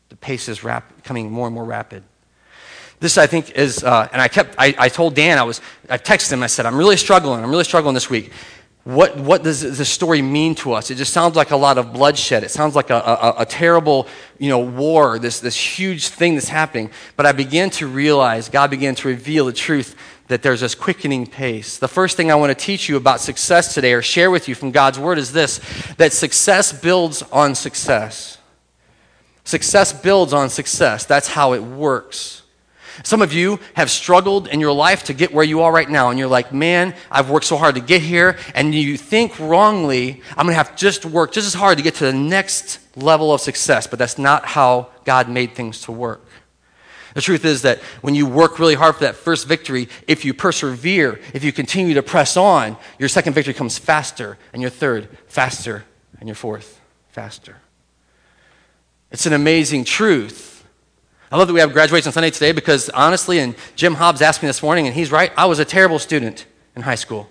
The 0.10 0.16
pace 0.16 0.48
is 0.48 0.64
rap- 0.64 1.04
coming 1.04 1.32
more 1.32 1.48
and 1.48 1.56
more 1.56 1.66
rapid. 1.66 2.04
This, 3.00 3.18
I 3.18 3.28
think, 3.28 3.52
is, 3.52 3.84
uh, 3.84 4.08
and 4.14 4.22
I 4.22 4.28
kept, 4.28 4.56
I, 4.58 4.74
I 4.78 4.90
told 4.90 5.16
Dan, 5.16 5.38
I 5.38 5.44
was, 5.44 5.60
I 5.90 5.98
texted 5.98 6.32
him, 6.32 6.44
I 6.44 6.48
said, 6.48 6.66
I'm 6.66 6.78
really 6.78 6.96
struggling, 6.96 7.44
I'm 7.44 7.50
really 7.50 7.66
struggling 7.66 7.94
this 7.94 8.10
week. 8.10 8.32
What, 8.86 9.18
what 9.18 9.42
does 9.42 9.62
this 9.62 9.90
story 9.90 10.22
mean 10.22 10.54
to 10.56 10.74
us? 10.74 10.92
It 10.92 10.96
just 10.96 11.12
sounds 11.12 11.36
like 11.36 11.50
a 11.50 11.56
lot 11.56 11.80
of 11.80 11.92
bloodshed. 11.92 12.44
It 12.44 12.52
sounds 12.52 12.76
like 12.76 12.92
a, 12.92 12.98
a, 12.98 13.34
a 13.40 13.46
terrible, 13.46 14.08
you 14.38 14.48
know, 14.48 14.60
war, 14.60 15.18
this, 15.18 15.40
this 15.40 15.56
huge 15.56 16.10
thing 16.10 16.36
that's 16.36 16.50
happening. 16.50 16.92
But 17.16 17.26
I 17.26 17.32
began 17.32 17.72
to 17.72 17.88
realize, 17.88 18.48
God 18.48 18.70
began 18.70 18.94
to 18.94 19.08
reveal 19.08 19.48
the 19.48 19.54
truth 19.54 19.96
that 20.28 20.44
there's 20.44 20.62
this 20.62 20.76
quickening 20.76 21.26
pace. 21.26 21.80
The 21.80 21.88
first 21.88 22.16
thing 22.16 22.32
I 22.32 22.36
want 22.36 22.52
to 22.52 22.66
teach 22.66 22.88
you 22.88 22.96
about 22.96 23.22
success 23.22 23.74
today 23.74 23.94
or 23.94 24.04
share 24.04 24.30
with 24.30 24.48
you 24.48 24.54
from 24.54 24.70
God's 24.70 25.00
Word 25.00 25.18
is 25.18 25.32
this 25.32 25.60
that 25.98 26.14
success 26.14 26.72
builds 26.72 27.24
on 27.24 27.56
success. 27.56 28.38
Success 29.46 29.94
builds 29.94 30.32
on 30.32 30.52
success. 30.52 31.06
That's 31.06 31.28
how 31.28 31.54
it 31.54 31.64
works. 31.64 32.44
Some 33.04 33.22
of 33.22 33.34
you 33.34 33.60
have 33.74 33.92
struggled 33.92 34.48
in 34.48 34.60
your 34.60 34.72
life 34.72 35.04
to 35.06 35.14
get 35.14 35.34
where 35.34 35.44
you 35.44 35.62
are 35.62 35.72
right 35.72 35.90
now, 35.90 36.10
and 36.10 36.18
you're 36.18 36.28
like, 36.28 36.54
man, 36.54 36.96
I've 37.12 37.30
worked 37.30 37.46
so 37.46 37.58
hard 37.58 37.76
to 37.76 37.82
get 37.82 38.02
here, 38.02 38.38
and 38.54 38.74
you 38.74 38.98
think 38.98 39.40
wrongly, 39.40 40.22
I'm 40.32 40.46
going 40.46 40.54
to 40.54 40.58
have 40.58 40.76
to 40.76 40.78
just 40.78 41.06
work 41.06 41.32
just 41.32 41.48
as 41.48 41.54
hard 41.54 41.78
to 41.78 41.84
get 41.84 41.96
to 41.96 42.06
the 42.06 42.14
next 42.14 42.80
level 42.96 43.34
of 43.34 43.42
success, 43.42 43.88
but 43.88 44.00
that's 44.00 44.18
not 44.18 44.46
how 44.46 44.90
God 45.04 45.30
made 45.30 45.56
things 45.56 45.82
to 45.82 45.92
work. 45.92 46.26
The 47.16 47.22
truth 47.22 47.46
is 47.46 47.62
that 47.62 47.80
when 48.02 48.14
you 48.14 48.26
work 48.26 48.60
really 48.60 48.76
hard 48.76 48.96
for 48.96 49.06
that 49.06 49.16
first 49.16 49.48
victory, 49.48 49.88
if 50.06 50.26
you 50.26 50.34
persevere, 50.34 51.20
if 51.34 51.44
you 51.44 51.54
continue 51.54 51.94
to 51.94 52.04
press 52.04 52.36
on, 52.36 52.76
your 53.00 53.08
second 53.08 53.34
victory 53.34 53.54
comes 53.54 53.78
faster, 53.78 54.38
and 54.52 54.62
your 54.62 54.72
third, 54.72 55.08
faster, 55.28 55.86
and 56.20 56.28
your 56.28 56.36
fourth, 56.36 56.80
faster. 57.10 57.58
It's 59.12 59.26
an 59.26 59.34
amazing 59.34 59.86
truth. 59.86 60.55
I 61.32 61.38
love 61.38 61.48
that 61.48 61.54
we 61.54 61.60
have 61.60 61.74
graduation 61.74 62.12
Sunday 62.12 62.30
today 62.30 62.52
because 62.52 62.90
honestly, 62.90 63.40
and 63.40 63.56
Jim 63.76 63.96
Hobbs 63.96 64.22
asked 64.22 64.44
me 64.44 64.48
this 64.48 64.62
morning, 64.62 64.86
and 64.86 64.96
he's 64.96 65.12
right, 65.12 65.32
I 65.36 65.46
was 65.48 65.58
a 65.58 65.66
terrible 65.66 65.98
student 65.98 66.46
in 66.76 66.84
high 66.84 66.96
school, 66.96 67.28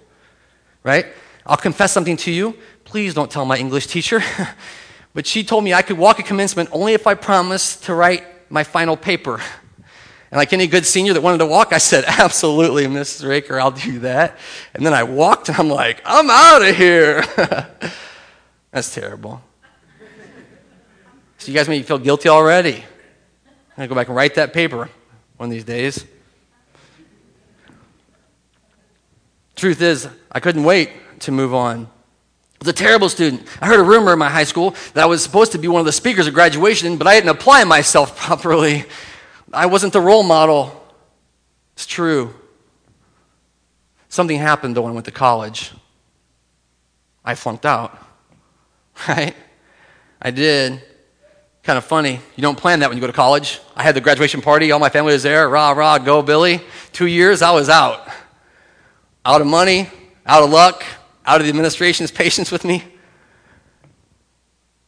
right? 0.83 1.07
I'll 1.47 1.57
confess 1.57 1.93
something 1.93 2.17
to 2.19 2.33
you. 2.33 2.57
Please 2.85 3.15
don't 3.15 3.31
tell 3.31 3.45
my 3.45 3.57
English 3.57 3.87
teacher. 3.87 4.21
but 5.15 5.27
she 5.27 5.45
told 5.45 5.63
me 5.63 5.73
I 5.73 5.83
could 5.83 5.97
walk 5.97 6.19
at 6.19 6.27
commencement 6.27 6.71
only 6.73 6.95
if 6.95 7.07
I 7.07 7.15
promised 7.15 7.85
to 7.85 7.95
write 7.95 8.25
my 8.51 8.65
final 8.65 8.97
paper. 8.97 9.41
And 10.31 10.39
like 10.39 10.53
any 10.53 10.67
good 10.67 10.85
senior 10.85 11.13
that 11.13 11.21
wanted 11.21 11.39
to 11.39 11.47
walk, 11.47 11.73
I 11.73 11.79
said, 11.79 12.05
Absolutely, 12.09 12.87
Mrs. 12.87 13.29
Raker, 13.29 13.61
I'll 13.61 13.71
do 13.71 14.01
that. 14.01 14.37
And 14.75 14.85
then 14.85 14.93
I 14.93 15.05
walked 15.05 15.49
and 15.49 15.57
I'm 15.57 15.69
like, 15.69 16.03
I'm 16.05 16.29
out 16.29 16.69
of 16.69 16.77
here. 16.77 17.25
That's 18.73 18.93
terrible. 18.93 19.41
So 21.39 21.53
you 21.53 21.55
guys 21.55 21.69
make 21.69 21.83
me 21.83 21.87
feel 21.87 21.99
guilty 21.99 22.29
already. 22.29 22.85
I'm 23.77 23.81
going 23.81 23.89
to 23.89 23.95
go 23.95 24.01
back 24.01 24.07
and 24.07 24.17
write 24.17 24.37
that 24.37 24.53
paper 24.53 24.89
one 25.37 25.49
of 25.49 25.51
these 25.51 25.65
days. 25.65 26.07
Truth 29.57 29.83
is, 29.83 30.09
I 30.31 30.39
couldn't 30.39 30.63
wait 30.63 30.91
to 31.21 31.33
move 31.33 31.53
on. 31.53 31.87
I 31.87 31.89
was 32.61 32.69
a 32.69 32.73
terrible 32.73 33.09
student. 33.09 33.49
I 33.61 33.67
heard 33.67 33.81
a 33.81 33.83
rumor 33.83 34.13
in 34.13 34.19
my 34.21 34.31
high 34.31 34.45
school 34.45 34.77
that 34.95 35.03
I 35.03 35.07
was 35.07 35.25
supposed 35.25 35.51
to 35.53 35.59
be 35.59 35.67
one 35.67 35.81
of 35.81 35.87
the 35.87 35.93
speakers 35.93 36.29
at 36.29 36.35
graduation, 36.35 36.97
but 36.99 37.09
I 37.09 37.15
didn't 37.15 37.31
apply 37.31 37.65
myself 37.65 38.17
properly. 38.21 38.85
I 39.53 39.67
wasn't 39.67 39.93
the 39.93 40.01
role 40.01 40.23
model. 40.23 40.81
It's 41.73 41.87
true. 41.87 42.33
Something 44.09 44.39
happened 44.39 44.77
though 44.77 44.83
when 44.83 44.93
I 44.93 44.95
went 44.95 45.07
to 45.07 45.13
college. 45.13 45.73
I 47.25 47.35
flunked 47.35 47.67
out. 47.67 47.99
Right? 49.09 49.35
I 50.23 50.31
did. 50.31 50.81
Kind 51.65 51.79
of 51.79 51.85
funny. 51.85 52.21
You 52.37 52.43
don't 52.43 52.57
plan 52.59 52.81
that 52.81 52.89
when 52.89 52.97
you 52.97 53.01
go 53.01 53.07
to 53.07 53.13
college. 53.13 53.61
I 53.75 53.83
had 53.83 53.97
the 53.97 54.01
graduation 54.01 54.41
party, 54.41 54.71
all 54.71 54.79
my 54.79 54.91
family 54.91 55.13
was 55.13 55.23
there. 55.23 55.49
Rah, 55.49 55.73
rah, 55.73 55.99
go, 55.99 56.23
Billy. 56.23 56.61
Two 56.93 57.07
years, 57.07 57.43
I 57.43 57.51
was 57.51 57.69
out. 57.69 58.07
Out 59.25 59.41
of 59.41 59.47
money, 59.47 59.89
out 60.27 60.43
of 60.43 60.51
luck, 60.51 60.85
out 61.25 61.41
of 61.41 61.47
the 61.47 61.49
administration's 61.49 62.11
patience 62.23 62.53
with 62.53 62.65
me. 62.65 62.85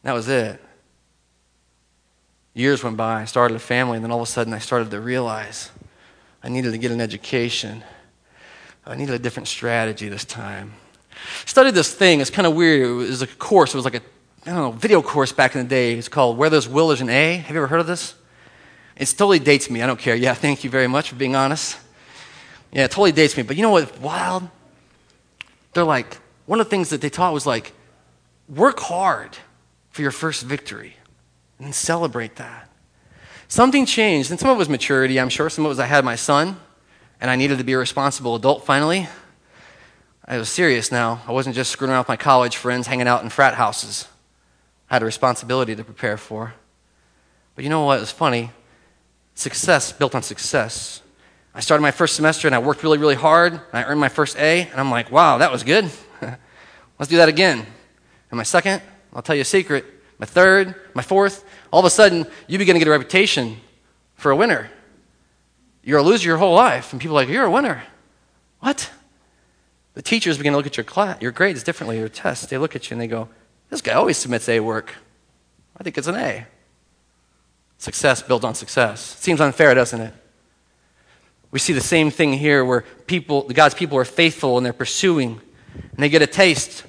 That 0.03 0.13
was 0.13 0.29
it 0.29 0.61
years 2.57 2.83
went 2.83 2.97
by. 2.97 3.21
I 3.21 3.25
started 3.25 3.55
a 3.55 3.59
family, 3.59 3.97
and 3.97 4.03
then 4.03 4.11
all 4.11 4.21
of 4.21 4.27
a 4.27 4.31
sudden 4.31 4.53
I 4.53 4.59
started 4.59 4.91
to 4.91 4.99
realize 4.99 5.69
I 6.43 6.49
needed 6.49 6.71
to 6.71 6.77
get 6.77 6.91
an 6.91 6.99
education. 6.99 7.83
I 8.85 8.95
needed 8.95 9.13
a 9.13 9.19
different 9.19 9.47
strategy 9.47 10.09
this 10.09 10.25
time. 10.25 10.73
Studied 11.45 11.75
this 11.75 11.93
thing. 11.93 12.19
It's 12.19 12.29
kind 12.29 12.47
of 12.47 12.55
weird. 12.55 12.81
It 12.81 12.93
was 12.93 13.21
a 13.21 13.27
course. 13.27 13.73
It 13.73 13.77
was 13.77 13.85
like 13.85 13.95
a 13.95 14.01
I 14.47 14.51
don't 14.51 14.59
know, 14.59 14.71
video 14.71 15.01
course 15.01 15.33
back 15.33 15.55
in 15.55 15.63
the 15.63 15.67
day. 15.67 15.95
It's 15.95 16.07
called 16.07 16.37
Where 16.37 16.49
There's 16.49 16.69
Will 16.69 16.87
There's 16.87 17.01
an 17.01 17.09
A. 17.09 17.35
Have 17.35 17.53
you 17.53 17.57
ever 17.57 17.67
heard 17.67 17.81
of 17.81 17.87
this? 17.87 18.15
It 18.95 19.05
totally 19.07 19.39
dates 19.39 19.69
me. 19.69 19.81
I 19.81 19.87
don't 19.87 19.99
care. 19.99 20.15
Yeah, 20.15 20.33
thank 20.35 20.63
you 20.63 20.69
very 20.69 20.87
much 20.87 21.09
for 21.09 21.15
being 21.15 21.35
honest. 21.35 21.77
Yeah, 22.71 22.85
it 22.85 22.91
totally 22.91 23.11
dates 23.11 23.35
me. 23.35 23.43
But 23.43 23.57
you 23.57 23.61
know 23.61 23.71
what? 23.71 23.99
wild? 23.99 24.47
They're 25.73 25.83
like, 25.83 26.15
one 26.45 26.61
of 26.61 26.65
the 26.65 26.69
things 26.69 26.91
that 26.91 27.01
they 27.01 27.09
taught 27.09 27.33
was 27.33 27.45
like, 27.45 27.73
work 28.47 28.79
hard 28.79 29.37
for 29.89 30.01
your 30.01 30.11
first 30.11 30.43
victory 30.43 30.95
and 31.59 31.75
celebrate 31.75 32.37
that. 32.37 32.69
Something 33.49 33.85
changed, 33.85 34.31
and 34.31 34.39
some 34.39 34.49
of 34.49 34.55
it 34.55 34.59
was 34.59 34.69
maturity, 34.69 35.19
I'm 35.19 35.27
sure. 35.27 35.49
Some 35.49 35.65
of 35.65 35.67
it 35.67 35.75
was 35.75 35.79
I 35.79 35.87
had 35.87 36.05
my 36.05 36.15
son, 36.15 36.57
and 37.19 37.29
I 37.29 37.35
needed 37.35 37.57
to 37.57 37.65
be 37.65 37.73
a 37.73 37.77
responsible 37.77 38.35
adult 38.35 38.65
finally. 38.65 39.09
I 40.23 40.37
was 40.37 40.47
serious 40.47 40.89
now. 40.89 41.21
I 41.27 41.33
wasn't 41.33 41.53
just 41.53 41.69
screwing 41.69 41.91
around 41.91 42.01
with 42.01 42.07
my 42.07 42.15
college 42.15 42.55
friends, 42.55 42.87
hanging 42.87 43.09
out 43.09 43.23
in 43.23 43.29
frat 43.29 43.55
houses. 43.55 44.07
I 44.89 44.95
had 44.95 45.01
a 45.01 45.05
responsibility 45.05 45.75
to 45.75 45.83
prepare 45.83 46.17
for. 46.17 46.53
But 47.55 47.63
you 47.63 47.69
know 47.69 47.85
what? 47.85 47.97
It 47.97 48.01
was 48.01 48.11
funny. 48.11 48.51
Success 49.35 49.91
built 49.91 50.15
on 50.15 50.23
success. 50.23 51.01
I 51.53 51.59
started 51.59 51.81
my 51.81 51.91
first 51.91 52.15
semester 52.15 52.47
and 52.47 52.53
I 52.55 52.59
worked 52.59 52.83
really, 52.83 52.97
really 52.97 53.15
hard. 53.15 53.53
And 53.53 53.61
I 53.73 53.83
earned 53.83 53.99
my 53.99 54.09
first 54.09 54.37
A, 54.37 54.61
and 54.61 54.79
I'm 54.79 54.91
like, 54.91 55.11
wow, 55.11 55.39
that 55.39 55.51
was 55.51 55.63
good. 55.63 55.89
Let's 56.99 57.09
do 57.09 57.17
that 57.17 57.29
again. 57.29 57.65
And 58.29 58.37
my 58.37 58.43
second, 58.43 58.81
I'll 59.13 59.21
tell 59.21 59.35
you 59.35 59.41
a 59.41 59.45
secret, 59.45 59.85
my 60.19 60.25
third, 60.25 60.75
my 60.93 61.01
fourth, 61.01 61.43
all 61.71 61.79
of 61.79 61.85
a 61.85 61.89
sudden, 61.89 62.25
you 62.47 62.57
begin 62.57 62.75
to 62.75 62.79
get 62.79 62.87
a 62.87 62.91
reputation 62.91 63.57
for 64.15 64.31
a 64.31 64.35
winner. 64.35 64.69
You're 65.83 65.99
a 65.99 66.03
loser 66.03 66.27
your 66.27 66.37
whole 66.37 66.55
life, 66.55 66.91
and 66.91 67.01
people 67.01 67.17
are 67.17 67.21
like, 67.21 67.29
You're 67.29 67.45
a 67.45 67.51
winner. 67.51 67.83
What? 68.59 68.91
The 69.93 70.01
teachers 70.01 70.37
begin 70.37 70.53
to 70.53 70.57
look 70.57 70.67
at 70.67 70.77
your 70.77 70.83
class, 70.83 71.21
your 71.21 71.31
grades 71.31 71.63
differently, 71.63 71.97
your 71.97 72.09
tests. 72.09 72.45
They 72.45 72.57
look 72.57 72.75
at 72.75 72.89
you 72.89 72.95
and 72.95 73.01
they 73.01 73.07
go, 73.07 73.29
This 73.69 73.81
guy 73.81 73.93
always 73.93 74.17
submits 74.17 74.47
A 74.49 74.59
work. 74.59 74.93
I 75.77 75.83
think 75.83 75.97
it's 75.97 76.07
an 76.07 76.15
A. 76.15 76.45
Success 77.77 78.21
built 78.21 78.43
on 78.43 78.55
success. 78.55 79.01
Seems 79.19 79.39
unfair, 79.39 79.75
doesn't 79.75 80.01
it? 80.01 80.13
We 81.51 81.59
see 81.59 81.73
the 81.73 81.81
same 81.81 82.11
thing 82.11 82.33
here 82.33 82.65
where 82.65 82.81
people, 83.05 83.43
God's 83.43 83.75
people 83.75 83.97
are 83.97 84.05
faithful 84.05 84.57
and 84.57 84.65
they're 84.65 84.73
pursuing, 84.73 85.41
and 85.75 85.97
they 85.97 86.09
get 86.09 86.21
a 86.21 86.27
taste 86.27 86.83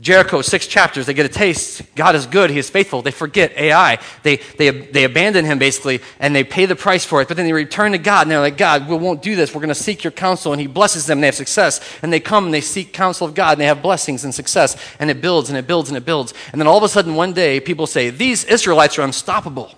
Jericho, 0.00 0.40
six 0.40 0.66
chapters, 0.66 1.04
they 1.04 1.12
get 1.12 1.26
a 1.26 1.30
taste. 1.30 1.82
God 1.94 2.14
is 2.14 2.24
good, 2.24 2.50
He 2.50 2.58
is 2.58 2.70
faithful. 2.70 3.02
They 3.02 3.10
forget 3.10 3.52
Ai. 3.56 3.98
They, 4.22 4.36
they, 4.36 4.70
they 4.70 5.04
abandon 5.04 5.44
Him 5.44 5.58
basically, 5.58 6.00
and 6.18 6.34
they 6.34 6.42
pay 6.42 6.64
the 6.64 6.76
price 6.76 7.04
for 7.04 7.20
it. 7.20 7.28
But 7.28 7.36
then 7.36 7.44
they 7.44 7.52
return 7.52 7.92
to 7.92 7.98
God, 7.98 8.22
and 8.22 8.30
they're 8.30 8.40
like, 8.40 8.56
God, 8.56 8.88
we 8.88 8.96
won't 8.96 9.20
do 9.20 9.36
this. 9.36 9.54
We're 9.54 9.60
going 9.60 9.68
to 9.68 9.74
seek 9.74 10.02
your 10.02 10.10
counsel. 10.10 10.52
And 10.52 10.60
He 10.60 10.66
blesses 10.66 11.06
them, 11.06 11.18
and 11.18 11.22
they 11.22 11.28
have 11.28 11.34
success. 11.34 11.80
And 12.00 12.12
they 12.12 12.20
come 12.20 12.46
and 12.46 12.54
they 12.54 12.62
seek 12.62 12.92
counsel 12.92 13.26
of 13.26 13.34
God, 13.34 13.52
and 13.52 13.60
they 13.60 13.66
have 13.66 13.82
blessings 13.82 14.24
and 14.24 14.34
success. 14.34 14.76
And 14.98 15.10
it 15.10 15.20
builds 15.20 15.50
and 15.50 15.58
it 15.58 15.66
builds 15.66 15.90
and 15.90 15.98
it 15.98 16.06
builds. 16.06 16.32
And 16.52 16.60
then 16.60 16.66
all 16.66 16.78
of 16.78 16.82
a 16.82 16.88
sudden, 16.88 17.14
one 17.14 17.34
day, 17.34 17.60
people 17.60 17.86
say, 17.86 18.08
These 18.10 18.44
Israelites 18.44 18.98
are 18.98 19.02
unstoppable. 19.02 19.74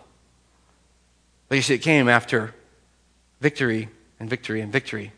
But 1.49 1.57
you 1.57 1.63
see, 1.63 1.75
it 1.75 1.79
came 1.79 2.09
after 2.09 2.55
victory 3.41 3.89
and 4.21 4.31
victory 4.31 4.61
and 4.61 4.73
victory. 4.73 5.13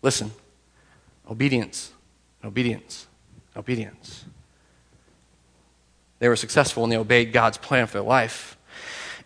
Listen 0.00 0.30
obedience, 1.28 1.92
obedience, 2.44 3.06
obedience. 3.56 4.24
They 6.18 6.28
were 6.28 6.36
successful 6.36 6.82
and 6.82 6.92
they 6.92 6.96
obeyed 6.96 7.32
God's 7.32 7.58
plan 7.58 7.86
for 7.86 7.94
their 7.94 8.02
life. 8.02 8.56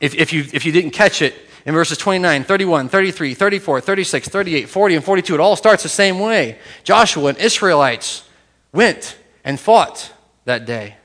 If, 0.01 0.15
if, 0.15 0.33
you, 0.33 0.45
if 0.53 0.67
you 0.67 0.73
didn't 0.73 0.91
catch 0.91 1.23
it, 1.23 1.35
in 1.65 1.75
verses 1.75 1.97
29, 1.99 2.45
31, 2.45 2.89
33, 2.89 3.35
34, 3.35 3.81
36, 3.81 4.29
38, 4.29 4.69
40, 4.69 4.95
and 4.97 5.05
42, 5.05 5.35
it 5.35 5.41
all 5.41 5.57
starts 5.57 5.83
the 5.83 5.89
same 5.89 6.19
way. 6.19 6.59
Joshua 6.83 7.29
and 7.29 7.39
Israelites 7.39 8.29
went 8.73 9.17
and 9.45 9.61
fought 9.61 10.13
that 10.45 10.67
day. 10.67 10.97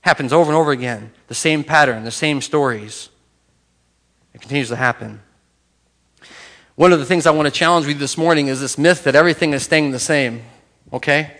Happens 0.00 0.32
over 0.32 0.50
and 0.50 0.56
over 0.56 0.72
again. 0.72 1.12
The 1.26 1.34
same 1.34 1.62
pattern, 1.62 2.04
the 2.04 2.10
same 2.10 2.40
stories. 2.40 3.10
It 4.32 4.40
continues 4.40 4.68
to 4.68 4.76
happen. 4.76 5.20
One 6.76 6.92
of 6.92 7.00
the 7.00 7.04
things 7.04 7.26
I 7.26 7.32
want 7.32 7.46
to 7.46 7.52
challenge 7.52 7.86
you 7.86 7.94
this 7.94 8.16
morning 8.16 8.46
is 8.46 8.60
this 8.60 8.78
myth 8.78 9.04
that 9.04 9.14
everything 9.14 9.52
is 9.52 9.64
staying 9.64 9.90
the 9.90 9.98
same. 9.98 10.42
Okay? 10.92 11.36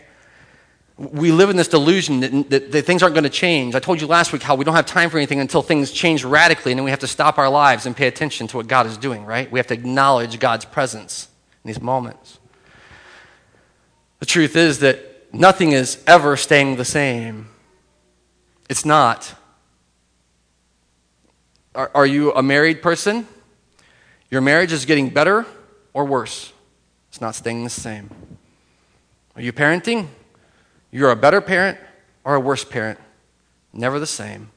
We 0.98 1.30
live 1.30 1.48
in 1.48 1.56
this 1.56 1.68
delusion 1.68 2.20
that, 2.20 2.50
that, 2.50 2.72
that 2.72 2.82
things 2.82 3.04
aren't 3.04 3.14
going 3.14 3.24
to 3.24 3.30
change. 3.30 3.76
I 3.76 3.78
told 3.78 4.00
you 4.00 4.08
last 4.08 4.32
week 4.32 4.42
how 4.42 4.56
we 4.56 4.64
don't 4.64 4.74
have 4.74 4.86
time 4.86 5.10
for 5.10 5.16
anything 5.16 5.38
until 5.38 5.62
things 5.62 5.92
change 5.92 6.24
radically, 6.24 6.72
and 6.72 6.78
then 6.78 6.84
we 6.84 6.90
have 6.90 6.98
to 7.00 7.06
stop 7.06 7.38
our 7.38 7.48
lives 7.48 7.86
and 7.86 7.96
pay 7.96 8.08
attention 8.08 8.48
to 8.48 8.56
what 8.56 8.66
God 8.66 8.86
is 8.86 8.96
doing, 8.96 9.24
right? 9.24 9.50
We 9.50 9.60
have 9.60 9.68
to 9.68 9.74
acknowledge 9.74 10.40
God's 10.40 10.64
presence 10.64 11.28
in 11.62 11.68
these 11.68 11.80
moments. 11.80 12.40
The 14.18 14.26
truth 14.26 14.56
is 14.56 14.80
that 14.80 15.32
nothing 15.32 15.70
is 15.70 16.02
ever 16.04 16.36
staying 16.36 16.76
the 16.76 16.84
same. 16.84 17.48
It's 18.68 18.84
not. 18.84 19.32
Are, 21.76 21.92
are 21.94 22.06
you 22.06 22.32
a 22.32 22.42
married 22.42 22.82
person? 22.82 23.28
Your 24.32 24.40
marriage 24.40 24.72
is 24.72 24.84
getting 24.84 25.10
better 25.10 25.46
or 25.94 26.04
worse. 26.04 26.52
It's 27.08 27.20
not 27.20 27.36
staying 27.36 27.62
the 27.62 27.70
same. 27.70 28.10
Are 29.36 29.42
you 29.42 29.52
parenting? 29.52 30.08
You're 30.90 31.10
a 31.10 31.16
better 31.16 31.40
parent 31.40 31.78
or 32.24 32.34
a 32.34 32.40
worse 32.40 32.64
parent. 32.64 32.98
Never 33.72 33.98
the 33.98 34.06
same, 34.06 34.50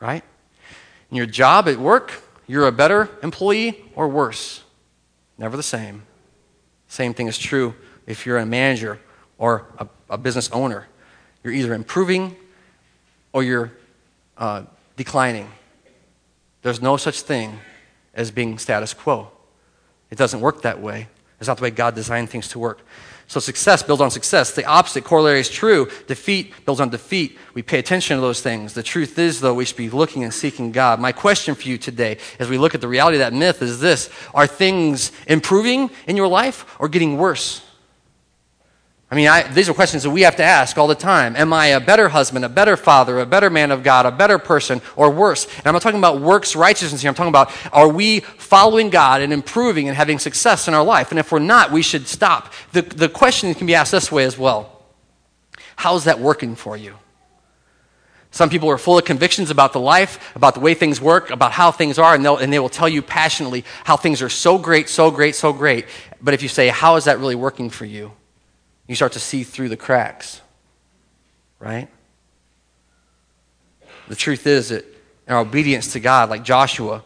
right? 0.00 0.24
In 1.10 1.16
your 1.16 1.26
job 1.26 1.68
at 1.68 1.78
work, 1.78 2.12
you're 2.46 2.66
a 2.66 2.72
better 2.72 3.08
employee 3.22 3.84
or 3.94 4.08
worse. 4.08 4.62
Never 5.38 5.56
the 5.56 5.62
same. 5.62 6.02
Same 6.88 7.14
thing 7.14 7.26
is 7.26 7.38
true 7.38 7.74
if 8.06 8.26
you're 8.26 8.38
a 8.38 8.46
manager 8.46 9.00
or 9.38 9.66
a, 9.78 9.86
a 10.10 10.18
business 10.18 10.50
owner. 10.52 10.86
You're 11.42 11.52
either 11.52 11.74
improving 11.74 12.36
or 13.32 13.42
you're 13.42 13.72
uh, 14.38 14.62
declining. 14.96 15.50
There's 16.62 16.80
no 16.80 16.96
such 16.96 17.22
thing 17.22 17.58
as 18.14 18.30
being 18.30 18.58
status 18.58 18.94
quo. 18.94 19.30
It 20.10 20.18
doesn't 20.18 20.40
work 20.40 20.62
that 20.62 20.80
way. 20.80 21.08
It's 21.38 21.48
not 21.48 21.56
the 21.56 21.64
way 21.64 21.70
God 21.70 21.94
designed 21.94 22.30
things 22.30 22.48
to 22.48 22.58
work. 22.58 22.80
So 23.34 23.40
success 23.40 23.82
builds 23.82 24.00
on 24.00 24.12
success. 24.12 24.52
The 24.52 24.64
opposite 24.64 25.02
corollary 25.02 25.40
is 25.40 25.50
true. 25.50 25.88
Defeat 26.06 26.54
builds 26.64 26.80
on 26.80 26.88
defeat. 26.88 27.36
We 27.52 27.62
pay 27.62 27.80
attention 27.80 28.16
to 28.16 28.20
those 28.20 28.40
things. 28.40 28.74
The 28.74 28.82
truth 28.84 29.18
is, 29.18 29.40
though, 29.40 29.54
we 29.54 29.64
should 29.64 29.76
be 29.76 29.90
looking 29.90 30.22
and 30.22 30.32
seeking 30.32 30.70
God. 30.70 31.00
My 31.00 31.10
question 31.10 31.56
for 31.56 31.66
you 31.66 31.76
today, 31.76 32.18
as 32.38 32.48
we 32.48 32.58
look 32.58 32.76
at 32.76 32.80
the 32.80 32.86
reality 32.86 33.16
of 33.16 33.22
that 33.22 33.32
myth, 33.32 33.60
is 33.60 33.80
this 33.80 34.08
Are 34.34 34.46
things 34.46 35.10
improving 35.26 35.90
in 36.06 36.16
your 36.16 36.28
life 36.28 36.76
or 36.78 36.88
getting 36.88 37.18
worse? 37.18 37.60
I 39.14 39.16
mean, 39.16 39.28
I, 39.28 39.42
these 39.44 39.68
are 39.68 39.74
questions 39.74 40.02
that 40.02 40.10
we 40.10 40.22
have 40.22 40.34
to 40.36 40.42
ask 40.42 40.76
all 40.76 40.88
the 40.88 40.96
time. 40.96 41.36
Am 41.36 41.52
I 41.52 41.66
a 41.66 41.78
better 41.78 42.08
husband, 42.08 42.44
a 42.44 42.48
better 42.48 42.76
father, 42.76 43.20
a 43.20 43.26
better 43.26 43.48
man 43.48 43.70
of 43.70 43.84
God, 43.84 44.06
a 44.06 44.10
better 44.10 44.38
person, 44.38 44.82
or 44.96 45.08
worse? 45.08 45.46
And 45.58 45.68
I'm 45.68 45.72
not 45.72 45.82
talking 45.82 46.00
about 46.00 46.20
works 46.20 46.56
righteousness 46.56 47.00
here. 47.00 47.10
I'm 47.10 47.14
talking 47.14 47.28
about 47.28 47.52
are 47.72 47.86
we 47.86 48.18
following 48.18 48.90
God 48.90 49.20
and 49.20 49.32
improving 49.32 49.86
and 49.86 49.96
having 49.96 50.18
success 50.18 50.66
in 50.66 50.74
our 50.74 50.82
life? 50.82 51.12
And 51.12 51.20
if 51.20 51.30
we're 51.30 51.38
not, 51.38 51.70
we 51.70 51.80
should 51.80 52.08
stop. 52.08 52.52
The, 52.72 52.82
the 52.82 53.08
question 53.08 53.54
can 53.54 53.68
be 53.68 53.76
asked 53.76 53.92
this 53.92 54.10
way 54.10 54.24
as 54.24 54.36
well 54.36 54.84
How's 55.76 56.02
that 56.04 56.18
working 56.18 56.56
for 56.56 56.76
you? 56.76 56.96
Some 58.32 58.50
people 58.50 58.68
are 58.68 58.78
full 58.78 58.98
of 58.98 59.04
convictions 59.04 59.48
about 59.48 59.72
the 59.72 59.78
life, 59.78 60.34
about 60.34 60.54
the 60.54 60.60
way 60.60 60.74
things 60.74 61.00
work, 61.00 61.30
about 61.30 61.52
how 61.52 61.70
things 61.70 62.00
are, 62.00 62.16
and, 62.16 62.26
and 62.26 62.52
they 62.52 62.58
will 62.58 62.68
tell 62.68 62.88
you 62.88 63.00
passionately 63.00 63.64
how 63.84 63.96
things 63.96 64.22
are 64.22 64.28
so 64.28 64.58
great, 64.58 64.88
so 64.88 65.12
great, 65.12 65.36
so 65.36 65.52
great. 65.52 65.86
But 66.20 66.34
if 66.34 66.42
you 66.42 66.48
say, 66.48 66.66
How 66.66 66.96
is 66.96 67.04
that 67.04 67.20
really 67.20 67.36
working 67.36 67.70
for 67.70 67.84
you? 67.84 68.10
You 68.86 68.94
start 68.94 69.12
to 69.12 69.20
see 69.20 69.44
through 69.44 69.70
the 69.70 69.76
cracks, 69.76 70.42
right? 71.58 71.88
The 74.08 74.16
truth 74.16 74.46
is 74.46 74.68
that 74.68 74.84
in 75.26 75.32
our 75.32 75.40
obedience 75.40 75.92
to 75.94 76.00
God, 76.00 76.28
like 76.28 76.44
Joshua, 76.44 77.02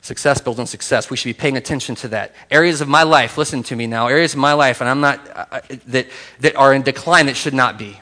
success 0.00 0.40
builds 0.40 0.60
on 0.60 0.66
success. 0.66 1.10
We 1.10 1.16
should 1.16 1.28
be 1.28 1.32
paying 1.32 1.56
attention 1.56 1.96
to 1.96 2.08
that. 2.08 2.34
Areas 2.50 2.80
of 2.80 2.88
my 2.88 3.02
life, 3.02 3.36
listen 3.36 3.64
to 3.64 3.76
me 3.76 3.88
now, 3.88 4.06
areas 4.06 4.34
of 4.34 4.38
my 4.38 4.52
life, 4.52 4.80
and 4.80 4.88
I'm 4.88 5.00
not, 5.00 5.20
uh, 5.34 5.60
that, 5.86 6.06
that 6.40 6.54
are 6.54 6.72
in 6.72 6.82
decline 6.82 7.26
that 7.26 7.36
should 7.36 7.54
not 7.54 7.78
be. 7.78 8.00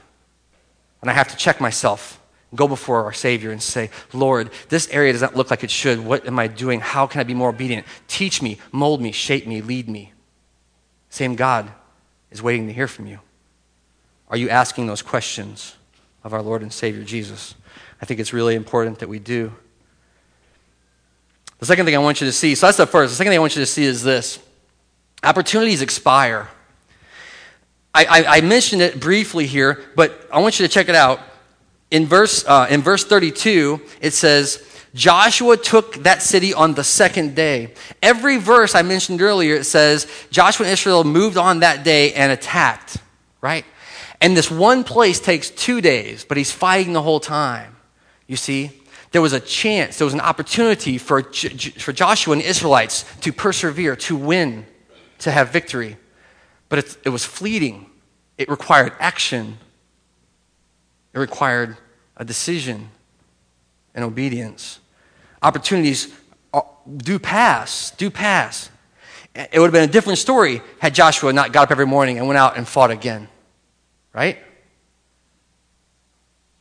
And 1.00 1.10
I 1.10 1.14
have 1.14 1.28
to 1.28 1.36
check 1.36 1.58
myself, 1.58 2.20
go 2.54 2.68
before 2.68 3.04
our 3.04 3.14
Savior 3.14 3.50
and 3.50 3.62
say, 3.62 3.88
Lord, 4.12 4.50
this 4.68 4.88
area 4.90 5.12
does 5.12 5.22
not 5.22 5.34
look 5.34 5.50
like 5.50 5.64
it 5.64 5.70
should. 5.70 6.00
What 6.00 6.26
am 6.26 6.38
I 6.38 6.48
doing? 6.48 6.80
How 6.80 7.06
can 7.06 7.20
I 7.22 7.24
be 7.24 7.32
more 7.32 7.48
obedient? 7.48 7.86
Teach 8.06 8.42
me, 8.42 8.58
mold 8.72 9.00
me, 9.00 9.12
shape 9.12 9.46
me, 9.46 9.62
lead 9.62 9.88
me. 9.88 10.12
Same 11.08 11.36
God 11.36 11.72
is 12.30 12.42
waiting 12.42 12.66
to 12.66 12.72
hear 12.72 12.88
from 12.88 13.06
you. 13.06 13.20
Are 14.28 14.36
you 14.36 14.48
asking 14.48 14.86
those 14.86 15.02
questions 15.02 15.74
of 16.22 16.32
our 16.32 16.42
Lord 16.42 16.62
and 16.62 16.72
Savior 16.72 17.02
Jesus? 17.02 17.54
I 18.00 18.06
think 18.06 18.20
it's 18.20 18.32
really 18.32 18.54
important 18.54 19.00
that 19.00 19.08
we 19.08 19.18
do. 19.18 19.52
The 21.58 21.66
second 21.66 21.84
thing 21.84 21.94
I 21.94 21.98
want 21.98 22.20
you 22.20 22.26
to 22.26 22.32
see, 22.32 22.54
so 22.54 22.66
that's 22.66 22.78
the 22.78 22.86
first. 22.86 23.10
The 23.10 23.16
second 23.16 23.32
thing 23.32 23.38
I 23.38 23.40
want 23.40 23.54
you 23.54 23.62
to 23.62 23.66
see 23.66 23.84
is 23.84 24.02
this 24.02 24.38
opportunities 25.22 25.82
expire. 25.82 26.48
I, 27.94 28.04
I, 28.04 28.36
I 28.36 28.40
mentioned 28.40 28.82
it 28.82 29.00
briefly 29.00 29.46
here, 29.46 29.82
but 29.94 30.28
I 30.32 30.40
want 30.40 30.58
you 30.58 30.66
to 30.66 30.72
check 30.72 30.88
it 30.88 30.94
out. 30.94 31.20
In 31.90 32.06
verse, 32.06 32.44
uh, 32.46 32.68
in 32.70 32.82
verse 32.82 33.04
32, 33.04 33.80
it 34.00 34.12
says, 34.12 34.64
Joshua 34.94 35.56
took 35.56 36.02
that 36.02 36.22
city 36.22 36.52
on 36.52 36.74
the 36.74 36.82
second 36.82 37.34
day. 37.34 37.74
Every 38.02 38.38
verse 38.38 38.74
I 38.74 38.82
mentioned 38.82 39.22
earlier, 39.22 39.54
it 39.54 39.64
says 39.64 40.06
Joshua 40.30 40.66
and 40.66 40.72
Israel 40.72 41.04
moved 41.04 41.36
on 41.36 41.60
that 41.60 41.84
day 41.84 42.12
and 42.12 42.32
attacked, 42.32 42.96
right? 43.40 43.64
And 44.20 44.36
this 44.36 44.50
one 44.50 44.84
place 44.84 45.20
takes 45.20 45.50
two 45.50 45.80
days, 45.80 46.24
but 46.24 46.36
he's 46.36 46.50
fighting 46.50 46.92
the 46.92 47.02
whole 47.02 47.20
time. 47.20 47.76
you 48.26 48.36
see, 48.36 48.72
there 49.12 49.22
was 49.22 49.32
a 49.32 49.40
chance, 49.40 49.98
there 49.98 50.04
was 50.04 50.14
an 50.14 50.20
opportunity 50.20 50.98
for, 50.98 51.22
for 51.22 51.92
Joshua 51.92 52.32
and 52.32 52.42
Israelites 52.42 53.04
to 53.22 53.32
persevere, 53.32 53.96
to 53.96 54.16
win, 54.16 54.66
to 55.18 55.30
have 55.30 55.50
victory. 55.50 55.96
But 56.68 56.80
it, 56.80 56.96
it 57.06 57.08
was 57.08 57.24
fleeting. 57.24 57.86
It 58.38 58.48
required 58.48 58.92
action, 59.00 59.58
it 61.12 61.18
required 61.18 61.76
a 62.16 62.24
decision 62.24 62.90
and 63.94 64.04
obedience. 64.04 64.80
Opportunities 65.42 66.12
uh, 66.52 66.62
do 66.96 67.18
pass, 67.18 67.92
do 67.92 68.10
pass. 68.10 68.70
It 69.34 69.58
would 69.58 69.66
have 69.66 69.72
been 69.72 69.88
a 69.88 69.92
different 69.92 70.18
story 70.18 70.60
had 70.80 70.94
Joshua 70.94 71.32
not 71.32 71.52
got 71.52 71.64
up 71.64 71.70
every 71.70 71.86
morning 71.86 72.18
and 72.18 72.26
went 72.26 72.38
out 72.38 72.56
and 72.56 72.66
fought 72.66 72.90
again. 72.90 73.28
Right? 74.12 74.38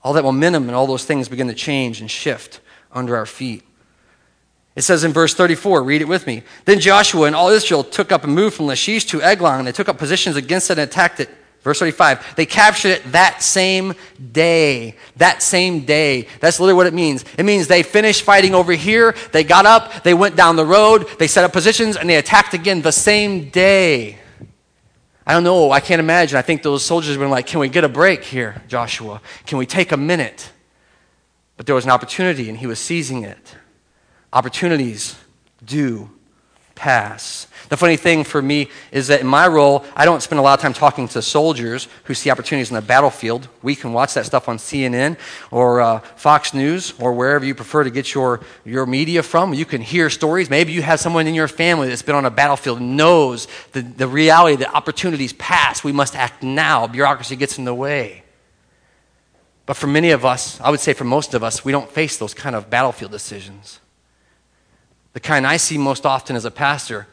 All 0.01 0.13
that 0.13 0.23
momentum 0.23 0.63
and 0.63 0.75
all 0.75 0.87
those 0.87 1.03
things 1.03 1.27
begin 1.27 1.47
to 1.47 1.53
change 1.53 1.99
and 1.99 2.09
shift 2.09 2.61
under 2.91 3.17
our 3.17 3.25
feet. 3.25 3.63
It 4.75 4.83
says 4.83 5.03
in 5.03 5.11
verse 5.11 5.33
34, 5.33 5.83
read 5.83 6.01
it 6.01 6.07
with 6.07 6.25
me. 6.25 6.43
Then 6.65 6.79
Joshua 6.79 7.25
and 7.25 7.35
all 7.35 7.49
Israel 7.49 7.83
took 7.83 8.11
up 8.11 8.23
and 8.23 8.33
moved 8.33 8.55
from 8.55 8.67
Lachish 8.67 9.05
to 9.05 9.21
Eglon, 9.21 9.59
and 9.59 9.67
they 9.67 9.71
took 9.71 9.89
up 9.89 9.97
positions 9.97 10.35
against 10.35 10.69
it 10.69 10.77
and 10.77 10.89
attacked 10.89 11.19
it. 11.19 11.29
Verse 11.61 11.79
35, 11.79 12.35
they 12.35 12.45
captured 12.45 12.89
it 12.89 13.11
that 13.11 13.43
same 13.43 13.93
day. 14.31 14.95
That 15.17 15.43
same 15.43 15.85
day. 15.85 16.27
That's 16.39 16.59
literally 16.59 16.77
what 16.77 16.87
it 16.87 16.93
means. 16.93 17.25
It 17.37 17.43
means 17.43 17.67
they 17.67 17.83
finished 17.83 18.21
fighting 18.21 18.55
over 18.55 18.71
here, 18.71 19.13
they 19.33 19.43
got 19.43 19.65
up, 19.65 20.03
they 20.03 20.13
went 20.13 20.37
down 20.37 20.55
the 20.55 20.65
road, 20.65 21.07
they 21.19 21.27
set 21.27 21.43
up 21.43 21.51
positions, 21.51 21.97
and 21.97 22.09
they 22.09 22.15
attacked 22.15 22.53
again 22.53 22.81
the 22.81 22.93
same 22.93 23.49
day. 23.49 24.19
I 25.27 25.33
don't 25.33 25.43
know, 25.43 25.69
I 25.69 25.79
can't 25.79 25.99
imagine. 25.99 26.37
I 26.37 26.41
think 26.41 26.63
those 26.63 26.83
soldiers 26.83 27.17
been 27.17 27.29
like, 27.29 27.45
Can 27.45 27.59
we 27.59 27.67
get 27.67 27.83
a 27.83 27.89
break 27.89 28.23
here, 28.23 28.63
Joshua? 28.67 29.21
Can 29.45 29.57
we 29.57 29.65
take 29.65 29.91
a 29.91 29.97
minute? 29.97 30.51
But 31.57 31.65
there 31.65 31.75
was 31.75 31.83
an 31.83 31.91
opportunity, 31.91 32.47
and 32.49 32.57
he 32.57 32.67
was 32.67 32.79
seizing 32.79 33.25
it. 33.25 33.55
Opportunities 34.31 35.17
do 35.63 36.09
pass. 36.79 37.45
The 37.67 37.77
funny 37.77 37.97
thing 37.97 38.23
for 38.23 38.41
me 38.41 38.69
is 38.91 39.07
that 39.07 39.19
in 39.21 39.27
my 39.27 39.47
role, 39.47 39.85
I 39.95 40.05
don't 40.05 40.23
spend 40.23 40.39
a 40.39 40.41
lot 40.41 40.57
of 40.57 40.61
time 40.61 40.73
talking 40.73 41.07
to 41.09 41.21
soldiers 41.21 41.87
who 42.05 42.13
see 42.15 42.31
opportunities 42.31 42.69
in 42.69 42.75
the 42.75 42.81
battlefield. 42.81 43.47
We 43.61 43.75
can 43.75 43.91
watch 43.93 44.15
that 44.15 44.25
stuff 44.25 44.47
on 44.47 44.57
CNN 44.57 45.17
or 45.51 45.81
uh, 45.81 45.99
Fox 45.99 46.53
News 46.53 46.93
or 46.99 47.13
wherever 47.13 47.45
you 47.45 47.53
prefer 47.53 47.83
to 47.83 47.91
get 47.91 48.15
your, 48.15 48.39
your 48.65 48.87
media 48.87 49.21
from. 49.21 49.53
You 49.53 49.65
can 49.65 49.81
hear 49.81 50.09
stories. 50.09 50.49
Maybe 50.49 50.71
you 50.71 50.81
have 50.81 50.99
someone 50.99 51.27
in 51.27 51.35
your 51.35 51.49
family 51.49 51.89
that's 51.89 52.01
been 52.01 52.15
on 52.15 52.25
a 52.25 52.31
battlefield 52.31 52.79
and 52.79 52.97
knows 52.97 53.47
the, 53.73 53.81
the 53.81 54.07
reality 54.07 54.55
that 54.55 54.73
opportunities 54.73 55.33
pass. 55.33 55.83
We 55.83 55.91
must 55.91 56.15
act 56.15 56.41
now. 56.41 56.87
Bureaucracy 56.87 57.35
gets 57.35 57.59
in 57.59 57.65
the 57.65 57.75
way. 57.75 58.23
But 59.67 59.77
for 59.77 59.85
many 59.85 60.09
of 60.09 60.25
us, 60.25 60.59
I 60.61 60.71
would 60.71 60.79
say 60.79 60.93
for 60.93 61.03
most 61.03 61.35
of 61.35 61.43
us, 61.43 61.63
we 61.63 61.71
don't 61.71 61.91
face 61.91 62.17
those 62.17 62.33
kind 62.33 62.55
of 62.55 62.71
battlefield 62.71 63.11
decisions. 63.11 63.79
The 65.13 65.19
kind 65.19 65.45
I 65.45 65.57
see 65.57 65.77
most 65.77 66.05
often 66.05 66.35
as 66.35 66.45
a 66.45 66.51
pastor 66.51 67.07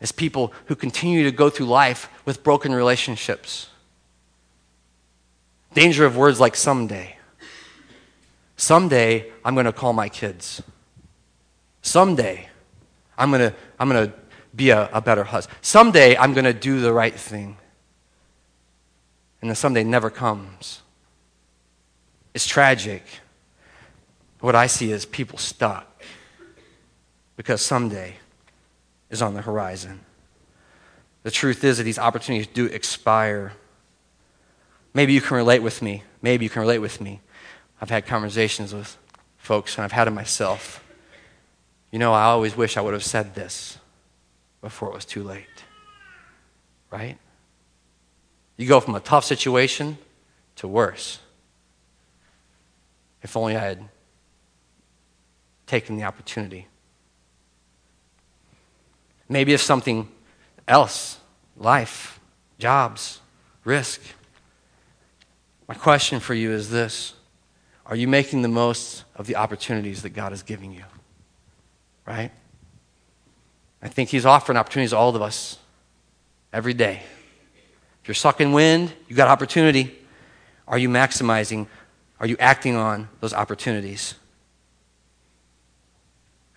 is 0.00 0.12
people 0.12 0.52
who 0.66 0.74
continue 0.74 1.24
to 1.24 1.30
go 1.30 1.50
through 1.50 1.66
life 1.66 2.08
with 2.24 2.42
broken 2.42 2.74
relationships. 2.74 3.68
Danger 5.74 6.04
of 6.04 6.16
words 6.16 6.40
like 6.40 6.56
someday. 6.56 7.16
Someday, 8.56 9.30
I'm 9.44 9.54
going 9.54 9.66
to 9.66 9.72
call 9.72 9.92
my 9.92 10.08
kids. 10.08 10.62
Someday, 11.82 12.48
I'm 13.16 13.30
going 13.30 13.50
to, 13.50 13.54
I'm 13.78 13.88
going 13.88 14.08
to 14.08 14.14
be 14.54 14.70
a, 14.70 14.90
a 14.92 15.00
better 15.00 15.24
husband. 15.24 15.56
Someday, 15.62 16.16
I'm 16.16 16.34
going 16.34 16.44
to 16.44 16.52
do 16.52 16.80
the 16.80 16.92
right 16.92 17.14
thing. 17.14 17.56
And 19.40 19.50
the 19.50 19.54
someday 19.54 19.84
never 19.84 20.10
comes. 20.10 20.82
It's 22.34 22.46
tragic. 22.46 23.02
What 24.40 24.54
I 24.54 24.66
see 24.66 24.92
is 24.92 25.06
people 25.06 25.38
stuck 25.38 25.89
because 27.40 27.62
someday 27.62 28.16
is 29.08 29.22
on 29.22 29.32
the 29.32 29.40
horizon. 29.40 29.98
The 31.22 31.30
truth 31.30 31.64
is 31.64 31.78
that 31.78 31.84
these 31.84 31.98
opportunities 31.98 32.46
do 32.46 32.66
expire. 32.66 33.54
Maybe 34.92 35.14
you 35.14 35.22
can 35.22 35.38
relate 35.38 35.60
with 35.60 35.80
me. 35.80 36.02
Maybe 36.20 36.44
you 36.44 36.50
can 36.50 36.60
relate 36.60 36.80
with 36.80 37.00
me. 37.00 37.22
I've 37.80 37.88
had 37.88 38.04
conversations 38.04 38.74
with 38.74 38.94
folks, 39.38 39.76
and 39.76 39.84
I've 39.86 39.92
had 39.92 40.06
it 40.06 40.10
myself. 40.10 40.84
You 41.90 41.98
know, 41.98 42.12
I 42.12 42.24
always 42.24 42.58
wish 42.58 42.76
I 42.76 42.82
would 42.82 42.92
have 42.92 43.02
said 43.02 43.34
this 43.34 43.78
before 44.60 44.90
it 44.90 44.94
was 44.94 45.06
too 45.06 45.22
late. 45.22 45.64
Right? 46.90 47.16
You 48.58 48.68
go 48.68 48.80
from 48.80 48.96
a 48.96 49.00
tough 49.00 49.24
situation 49.24 49.96
to 50.56 50.68
worse. 50.68 51.20
If 53.22 53.34
only 53.34 53.56
I 53.56 53.60
had 53.60 53.88
taken 55.66 55.96
the 55.96 56.04
opportunity 56.04 56.66
Maybe 59.30 59.54
it's 59.54 59.62
something 59.62 60.08
else 60.66 61.18
life, 61.56 62.18
jobs, 62.58 63.20
risk. 63.64 64.00
My 65.68 65.74
question 65.74 66.18
for 66.18 66.34
you 66.34 66.50
is 66.50 66.68
this 66.68 67.14
Are 67.86 67.94
you 67.94 68.08
making 68.08 68.42
the 68.42 68.48
most 68.48 69.04
of 69.14 69.28
the 69.28 69.36
opportunities 69.36 70.02
that 70.02 70.10
God 70.10 70.32
is 70.32 70.42
giving 70.42 70.72
you? 70.72 70.82
Right? 72.04 72.32
I 73.80 73.88
think 73.88 74.08
He's 74.10 74.26
offering 74.26 74.58
opportunities 74.58 74.90
to 74.90 74.96
all 74.96 75.14
of 75.14 75.22
us 75.22 75.58
every 76.52 76.74
day. 76.74 77.00
If 78.02 78.08
you're 78.08 78.16
sucking 78.16 78.52
wind, 78.52 78.92
you 79.06 79.14
got 79.14 79.28
opportunity. 79.28 79.96
Are 80.66 80.76
you 80.76 80.88
maximizing? 80.88 81.68
Are 82.18 82.26
you 82.26 82.36
acting 82.40 82.74
on 82.74 83.08
those 83.20 83.32
opportunities? 83.32 84.16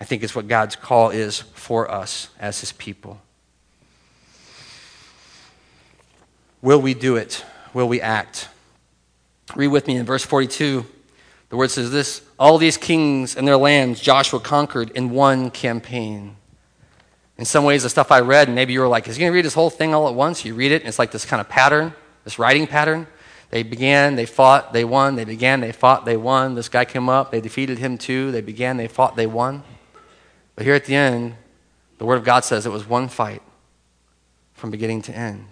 I 0.03 0.05
think 0.05 0.21
it's 0.21 0.35
what 0.35 0.49
God's 0.49 0.75
call 0.75 1.11
is 1.11 1.39
for 1.39 1.89
us 1.89 2.27
as 2.37 2.59
His 2.59 2.73
people. 2.73 3.21
Will 6.61 6.81
we 6.81 6.93
do 6.93 7.15
it? 7.15 7.45
Will 7.73 7.87
we 7.87 8.01
act? 8.01 8.49
Read 9.55 9.69
with 9.69 9.87
me 9.87 9.95
in 9.95 10.05
verse 10.05 10.25
42. 10.25 10.85
The 11.47 11.55
word 11.55 11.71
says 11.71 11.89
this 11.89 12.21
All 12.37 12.57
these 12.57 12.75
kings 12.75 13.37
and 13.37 13.47
their 13.47 13.55
lands 13.55 14.01
Joshua 14.01 14.41
conquered 14.41 14.89
in 14.89 15.09
one 15.09 15.49
campaign. 15.49 16.35
In 17.37 17.45
some 17.45 17.63
ways, 17.63 17.83
the 17.83 17.89
stuff 17.89 18.11
I 18.11 18.19
read, 18.19 18.49
and 18.49 18.55
maybe 18.55 18.73
you 18.73 18.81
were 18.81 18.89
like, 18.89 19.07
is 19.07 19.15
he 19.15 19.21
going 19.21 19.31
to 19.31 19.33
read 19.33 19.45
this 19.45 19.53
whole 19.53 19.69
thing 19.69 19.93
all 19.93 20.09
at 20.09 20.15
once? 20.15 20.43
You 20.43 20.53
read 20.53 20.73
it, 20.73 20.81
and 20.81 20.89
it's 20.89 20.99
like 20.99 21.11
this 21.11 21.23
kind 21.23 21.39
of 21.39 21.47
pattern, 21.47 21.93
this 22.25 22.37
writing 22.37 22.67
pattern. 22.67 23.07
They 23.51 23.63
began, 23.63 24.17
they 24.17 24.25
fought, 24.25 24.73
they 24.73 24.83
won. 24.83 25.15
They 25.15 25.23
began, 25.23 25.61
they 25.61 25.71
fought, 25.71 26.03
they 26.03 26.17
won. 26.17 26.55
This 26.55 26.67
guy 26.67 26.83
came 26.83 27.07
up, 27.07 27.31
they 27.31 27.39
defeated 27.39 27.77
him 27.77 27.97
too. 27.97 28.33
They 28.33 28.41
began, 28.41 28.75
they 28.75 28.89
fought, 28.89 29.15
they 29.15 29.27
won. 29.27 29.63
But 30.55 30.65
here 30.65 30.75
at 30.75 30.85
the 30.85 30.95
end, 30.95 31.35
the 31.97 32.05
Word 32.05 32.17
of 32.17 32.23
God 32.23 32.43
says 32.43 32.65
it 32.65 32.71
was 32.71 32.87
one 32.87 33.07
fight 33.07 33.41
from 34.53 34.71
beginning 34.71 35.01
to 35.03 35.15
end. 35.15 35.47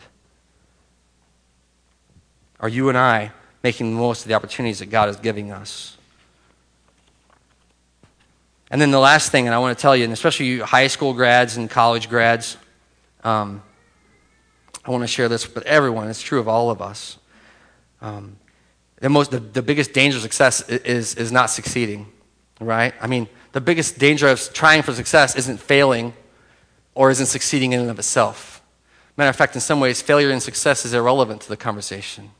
Are 2.59 2.69
you 2.69 2.89
and 2.89 2.97
I 2.97 3.31
making 3.63 3.93
the 3.93 3.99
most 3.99 4.21
of 4.21 4.27
the 4.27 4.33
opportunities 4.35 4.79
that 4.79 4.89
God 4.89 5.09
is 5.09 5.15
giving 5.17 5.51
us? 5.51 5.97
And 8.69 8.81
then 8.81 8.91
the 8.91 8.99
last 8.99 9.31
thing, 9.31 9.47
and 9.47 9.53
I 9.53 9.59
want 9.59 9.77
to 9.77 9.81
tell 9.81 9.95
you, 9.95 10.05
and 10.05 10.13
especially 10.13 10.45
you 10.45 10.63
high 10.63 10.87
school 10.87 11.13
grads 11.13 11.57
and 11.57 11.69
college 11.69 12.07
grads, 12.07 12.55
um, 13.23 13.61
I 14.85 14.91
want 14.91 15.03
to 15.03 15.07
share 15.07 15.27
this 15.27 15.53
with 15.53 15.65
everyone. 15.65 16.07
It's 16.07 16.21
true 16.21 16.39
of 16.39 16.47
all 16.47 16.71
of 16.71 16.81
us. 16.81 17.17
Um, 18.01 18.37
the, 18.99 19.09
most, 19.09 19.31
the, 19.31 19.39
the 19.39 19.61
biggest 19.61 19.93
danger 19.93 20.17
of 20.17 20.23
success 20.23 20.67
is, 20.69 21.15
is 21.15 21.31
not 21.31 21.49
succeeding, 21.49 22.07
right? 22.59 22.93
I 23.01 23.07
mean, 23.07 23.27
the 23.51 23.61
biggest 23.61 23.99
danger 23.99 24.27
of 24.27 24.53
trying 24.53 24.81
for 24.81 24.93
success 24.93 25.35
isn't 25.35 25.59
failing 25.59 26.13
or 26.95 27.09
isn't 27.09 27.25
succeeding 27.27 27.73
in 27.73 27.81
and 27.81 27.89
of 27.89 27.99
itself. 27.99 28.61
Matter 29.17 29.29
of 29.29 29.35
fact, 29.35 29.55
in 29.55 29.61
some 29.61 29.79
ways, 29.79 30.01
failure 30.01 30.31
and 30.31 30.41
success 30.41 30.85
is 30.85 30.93
irrelevant 30.93 31.41
to 31.41 31.49
the 31.49 31.57
conversation. 31.57 32.31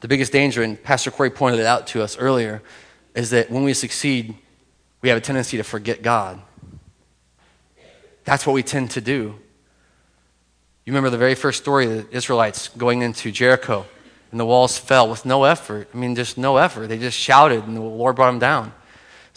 The 0.00 0.08
biggest 0.08 0.32
danger, 0.32 0.62
and 0.62 0.82
Pastor 0.82 1.10
Corey 1.10 1.30
pointed 1.30 1.60
it 1.60 1.66
out 1.66 1.86
to 1.88 2.02
us 2.02 2.18
earlier, 2.18 2.62
is 3.14 3.30
that 3.30 3.50
when 3.50 3.64
we 3.64 3.74
succeed, 3.74 4.34
we 5.02 5.08
have 5.08 5.18
a 5.18 5.20
tendency 5.20 5.56
to 5.56 5.62
forget 5.62 6.02
God. 6.02 6.40
That's 8.24 8.46
what 8.46 8.52
we 8.52 8.62
tend 8.62 8.90
to 8.92 9.00
do. 9.00 9.38
You 10.84 10.92
remember 10.92 11.10
the 11.10 11.18
very 11.18 11.34
first 11.34 11.62
story 11.62 11.84
of 11.86 12.10
the 12.10 12.16
Israelites 12.16 12.68
going 12.68 13.02
into 13.02 13.30
Jericho, 13.30 13.86
and 14.30 14.40
the 14.40 14.46
walls 14.46 14.78
fell 14.78 15.08
with 15.08 15.24
no 15.24 15.44
effort. 15.44 15.88
I 15.92 15.96
mean, 15.96 16.14
just 16.14 16.38
no 16.38 16.56
effort. 16.56 16.88
They 16.88 16.98
just 16.98 17.18
shouted, 17.18 17.64
and 17.64 17.76
the 17.76 17.80
Lord 17.80 18.16
brought 18.16 18.30
them 18.30 18.38
down. 18.38 18.72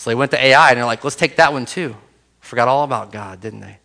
So 0.03 0.09
they 0.09 0.15
went 0.15 0.31
to 0.31 0.45
Ai 0.45 0.71
and 0.71 0.77
they're 0.77 0.85
like, 0.85 1.05
let's 1.05 1.15
take 1.15 1.37
that 1.37 1.53
one 1.53 1.65
too. 1.65 1.95
Forgot 2.41 2.67
all 2.67 2.83
about 2.83 3.13
God, 3.13 3.39
didn't 3.39 3.61
they? 3.61 3.77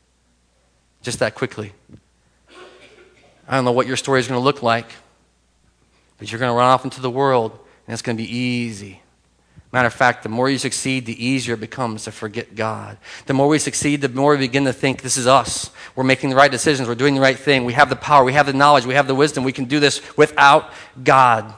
Just 1.01 1.21
that 1.21 1.37
quickly. 1.37 1.73
I 3.47 3.55
don't 3.55 3.65
know 3.65 3.71
what 3.71 3.87
your 3.87 3.97
story 3.97 4.19
is 4.19 4.27
going 4.27 4.41
to 4.41 4.43
look 4.43 4.61
like, 4.61 4.91
but 6.19 6.33
you're 6.33 6.41
going 6.41 6.51
to 6.51 6.57
run 6.57 6.67
off 6.67 6.83
into 6.83 7.01
the 7.01 7.09
world 7.09 7.53
and 7.53 7.93
it's 7.93 8.03
going 8.03 8.17
to 8.17 8.23
be 8.25 8.37
easy. 8.37 9.01
Matter 9.71 9.87
of 9.87 9.95
fact, 9.95 10.25
the 10.25 10.29
more 10.29 10.51
you 10.51 10.59
succeed, 10.59 11.07
the 11.07 11.25
easier 11.25 11.55
it 11.55 11.61
becomes 11.61 12.03
to 12.03 12.11
forget 12.11 12.57
God. 12.57 12.99
The 13.27 13.35
more 13.35 13.47
we 13.47 13.61
succeed, 13.61 14.01
the 14.01 14.09
more 14.09 14.33
we 14.33 14.39
begin 14.39 14.65
to 14.65 14.73
think 14.73 15.03
this 15.03 15.19
is 15.19 15.29
us. 15.29 15.71
We're 15.95 16.03
making 16.03 16.31
the 16.31 16.37
right 16.37 16.51
decisions. 16.51 16.89
We're 16.89 16.97
doing 16.97 17.15
the 17.15 17.21
right 17.21 17.39
thing. 17.39 17.65
We 17.65 17.75
have 17.75 17.91
the 17.91 17.95
power. 17.95 18.25
We 18.25 18.33
have 18.33 18.47
the 18.47 18.53
knowledge. 18.53 18.87
We 18.87 18.95
have 18.95 19.07
the 19.07 19.15
wisdom. 19.15 19.45
We 19.45 19.53
can 19.53 19.67
do 19.67 19.79
this 19.79 20.03
without 20.17 20.73
God. 21.05 21.55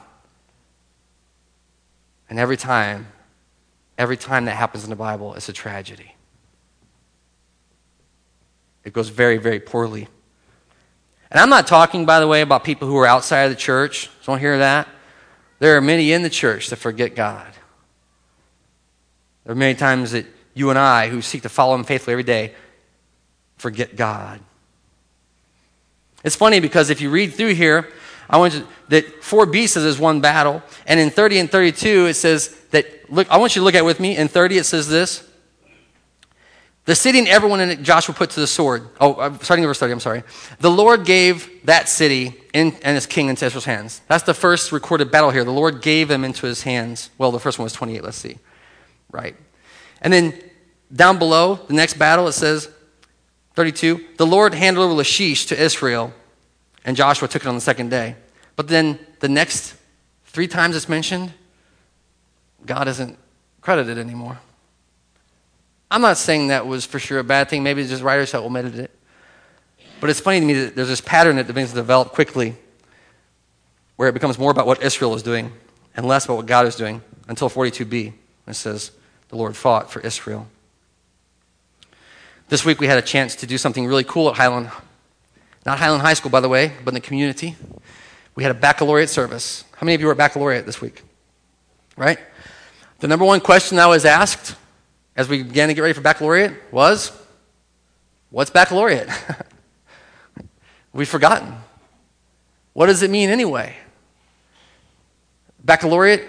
And 2.29 2.37
every 2.37 2.57
time 2.57 3.07
every 4.01 4.17
time 4.17 4.45
that 4.45 4.55
happens 4.55 4.83
in 4.83 4.89
the 4.89 4.95
Bible, 4.95 5.35
it's 5.35 5.47
a 5.47 5.53
tragedy. 5.53 6.15
It 8.83 8.93
goes 8.93 9.09
very, 9.09 9.37
very 9.37 9.59
poorly. 9.59 10.07
And 11.29 11.39
I'm 11.39 11.51
not 11.51 11.67
talking, 11.67 12.07
by 12.07 12.19
the 12.19 12.27
way, 12.27 12.41
about 12.41 12.63
people 12.63 12.87
who 12.87 12.97
are 12.97 13.05
outside 13.05 13.43
of 13.43 13.51
the 13.51 13.55
church. 13.55 14.09
Don't 14.25 14.39
hear 14.39 14.57
that. 14.57 14.87
There 15.59 15.77
are 15.77 15.81
many 15.81 16.13
in 16.13 16.23
the 16.23 16.31
church 16.31 16.71
that 16.71 16.77
forget 16.77 17.13
God. 17.15 17.53
There 19.43 19.51
are 19.51 19.55
many 19.55 19.75
times 19.75 20.13
that 20.13 20.25
you 20.55 20.71
and 20.71 20.79
I, 20.79 21.07
who 21.07 21.21
seek 21.21 21.43
to 21.43 21.49
follow 21.49 21.75
Him 21.75 21.83
faithfully 21.83 22.13
every 22.13 22.23
day, 22.23 22.55
forget 23.57 23.95
God. 23.95 24.39
It's 26.23 26.35
funny 26.35 26.59
because 26.59 26.89
if 26.89 27.01
you 27.01 27.11
read 27.11 27.35
through 27.35 27.53
here, 27.53 27.87
I 28.31 28.37
want 28.37 28.53
you 28.53 28.61
to, 28.61 28.67
that 28.89 29.21
4b 29.21 29.67
says 29.67 29.83
there's 29.83 29.99
one 29.99 30.21
battle, 30.21 30.63
and 30.87 30.99
in 30.99 31.11
30 31.11 31.39
and 31.39 31.51
32 31.51 32.07
it 32.07 32.13
says 32.15 32.55
that 32.71 33.11
look. 33.11 33.29
I 33.29 33.37
want 33.37 33.55
you 33.55 33.59
to 33.59 33.65
look 33.65 33.75
at 33.75 33.85
with 33.85 33.99
me. 33.99 34.17
In 34.17 34.27
30 34.29 34.57
it 34.57 34.63
says 34.63 34.87
this: 34.87 35.27
the 36.85 36.95
city 36.95 37.19
and 37.19 37.27
everyone 37.27 37.59
in 37.59 37.69
it 37.69 37.81
Joshua 37.83 38.15
put 38.15 38.31
to 38.31 38.39
the 38.39 38.47
sword. 38.47 38.87
Oh, 38.99 39.37
starting 39.41 39.63
in 39.63 39.67
verse 39.67 39.79
30. 39.79 39.93
I'm 39.93 39.99
sorry. 39.99 40.23
The 40.59 40.71
Lord 40.71 41.05
gave 41.05 41.65
that 41.65 41.89
city 41.89 42.33
in, 42.53 42.75
and 42.83 42.95
his 42.95 43.05
king 43.05 43.27
into 43.27 43.45
Israel's 43.45 43.65
hands. 43.65 44.01
That's 44.07 44.23
the 44.23 44.33
first 44.33 44.71
recorded 44.71 45.11
battle 45.11 45.29
here. 45.29 45.43
The 45.43 45.51
Lord 45.51 45.81
gave 45.81 46.07
them 46.07 46.23
into 46.23 46.47
his 46.47 46.63
hands. 46.63 47.09
Well, 47.17 47.31
the 47.31 47.39
first 47.39 47.59
one 47.59 47.65
was 47.65 47.73
28. 47.73 48.03
Let's 48.03 48.17
see. 48.17 48.37
Right. 49.11 49.35
And 50.01 50.11
then 50.11 50.33
down 50.93 51.19
below, 51.19 51.55
the 51.67 51.73
next 51.73 51.99
battle, 51.99 52.27
it 52.27 52.33
says, 52.33 52.69
32, 53.53 54.05
the 54.17 54.25
Lord 54.25 54.53
handed 54.53 54.81
over 54.81 54.93
Lachish 54.93 55.45
to 55.47 55.61
Israel, 55.61 56.13
and 56.85 56.97
Joshua 56.97 57.27
took 57.27 57.43
it 57.43 57.47
on 57.47 57.55
the 57.55 57.61
second 57.61 57.89
day. 57.89 58.15
But 58.55 58.67
then 58.67 58.99
the 59.19 59.29
next 59.29 59.75
three 60.25 60.47
times 60.47 60.75
it's 60.75 60.89
mentioned, 60.89 61.33
God 62.65 62.87
isn't 62.87 63.17
credited 63.61 63.97
anymore. 63.97 64.39
I'm 65.89 66.01
not 66.01 66.17
saying 66.17 66.47
that 66.47 66.65
was 66.65 66.85
for 66.85 66.99
sure 66.99 67.19
a 67.19 67.23
bad 67.23 67.49
thing. 67.49 67.63
Maybe 67.63 67.81
it's 67.81 67.89
just 67.89 68.03
writers 68.03 68.31
have 68.31 68.43
omitted 68.43 68.75
it. 68.75 68.91
But 69.99 70.09
it's 70.09 70.19
funny 70.19 70.39
to 70.39 70.45
me 70.45 70.53
that 70.53 70.75
there's 70.75 70.87
this 70.87 71.01
pattern 71.01 71.35
that 71.35 71.47
begins 71.47 71.69
to 71.69 71.75
develop 71.75 72.09
quickly 72.09 72.55
where 73.97 74.09
it 74.09 74.13
becomes 74.13 74.39
more 74.39 74.49
about 74.49 74.65
what 74.65 74.81
Israel 74.81 75.13
is 75.13 75.21
doing 75.21 75.51
and 75.95 76.07
less 76.07 76.25
about 76.25 76.37
what 76.37 76.45
God 76.45 76.65
is 76.65 76.75
doing 76.75 77.01
until 77.27 77.49
42b. 77.49 78.13
It 78.47 78.53
says, 78.53 78.91
the 79.29 79.35
Lord 79.35 79.55
fought 79.55 79.91
for 79.91 79.99
Israel. 80.01 80.47
This 82.49 82.65
week 82.65 82.79
we 82.79 82.87
had 82.87 82.97
a 82.97 83.01
chance 83.01 83.35
to 83.37 83.45
do 83.45 83.57
something 83.57 83.85
really 83.85 84.03
cool 84.03 84.29
at 84.29 84.37
Highland. 84.37 84.71
Not 85.65 85.77
Highland 85.77 86.01
High 86.01 86.13
School, 86.13 86.31
by 86.31 86.39
the 86.39 86.49
way, 86.49 86.71
but 86.83 86.89
in 86.89 86.95
the 86.95 87.01
community. 87.01 87.55
We 88.35 88.43
had 88.43 88.51
a 88.51 88.59
baccalaureate 88.59 89.09
service. 89.09 89.63
How 89.75 89.85
many 89.85 89.95
of 89.95 90.01
you 90.01 90.07
were 90.07 90.13
at 90.13 90.17
baccalaureate 90.17 90.65
this 90.65 90.81
week? 90.81 91.03
Right? 91.95 92.17
The 92.99 93.07
number 93.07 93.25
one 93.25 93.41
question 93.41 93.77
I 93.79 93.87
was 93.87 94.05
asked 94.05 94.55
as 95.15 95.27
we 95.27 95.43
began 95.43 95.67
to 95.67 95.73
get 95.73 95.81
ready 95.81 95.93
for 95.93 96.01
baccalaureate 96.01 96.53
was 96.71 97.11
what's 98.29 98.49
baccalaureate? 98.49 99.09
We've 100.93 101.07
forgotten. 101.07 101.53
What 102.73 102.87
does 102.87 103.03
it 103.03 103.11
mean 103.11 103.29
anyway? 103.29 103.75
Baccalaureate 105.63 106.25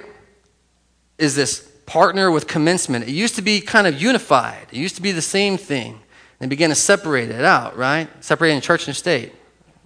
is 1.18 1.34
this 1.34 1.60
partner 1.86 2.30
with 2.30 2.46
commencement. 2.46 3.08
It 3.08 3.12
used 3.12 3.36
to 3.36 3.42
be 3.42 3.60
kind 3.60 3.86
of 3.86 4.00
unified, 4.00 4.66
it 4.70 4.76
used 4.76 4.96
to 4.96 5.02
be 5.02 5.12
the 5.12 5.22
same 5.22 5.56
thing. 5.56 6.01
They 6.42 6.48
began 6.48 6.70
to 6.70 6.74
separate 6.74 7.30
it 7.30 7.44
out, 7.44 7.76
right? 7.76 8.08
Separating 8.18 8.60
church 8.60 8.88
and 8.88 8.96
state. 8.96 9.32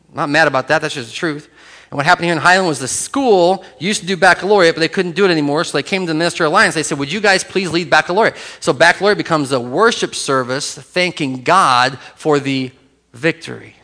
I'm 0.09 0.17
not 0.17 0.31
mad 0.31 0.49
about 0.49 0.69
that, 0.69 0.81
that's 0.81 0.95
just 0.95 1.11
the 1.11 1.15
truth. 1.15 1.51
And 1.91 1.99
what 1.99 2.07
happened 2.07 2.25
here 2.25 2.33
in 2.33 2.39
Highland 2.39 2.67
was 2.67 2.79
the 2.79 2.89
school 2.89 3.63
used 3.79 4.01
to 4.01 4.07
do 4.07 4.17
baccalaureate, 4.17 4.75
but 4.75 4.81
they 4.81 4.89
couldn't 4.89 5.15
do 5.15 5.27
it 5.27 5.31
anymore. 5.31 5.65
So 5.65 5.77
they 5.77 5.83
came 5.83 6.07
to 6.07 6.07
the 6.07 6.15
Minister 6.15 6.47
Alliance. 6.47 6.75
They 6.75 6.83
said, 6.83 6.99
Would 6.99 7.13
you 7.13 7.21
guys 7.21 7.45
please 7.45 7.71
lead 7.71 7.91
baccalaureate? 7.91 8.37
So 8.61 8.73
baccalaureate 8.73 9.19
becomes 9.19 9.53
a 9.53 9.61
worship 9.61 10.15
service 10.15 10.75
thanking 10.75 11.43
God 11.43 11.99
for 12.15 12.41
the 12.41 12.71
victory. 13.13 13.77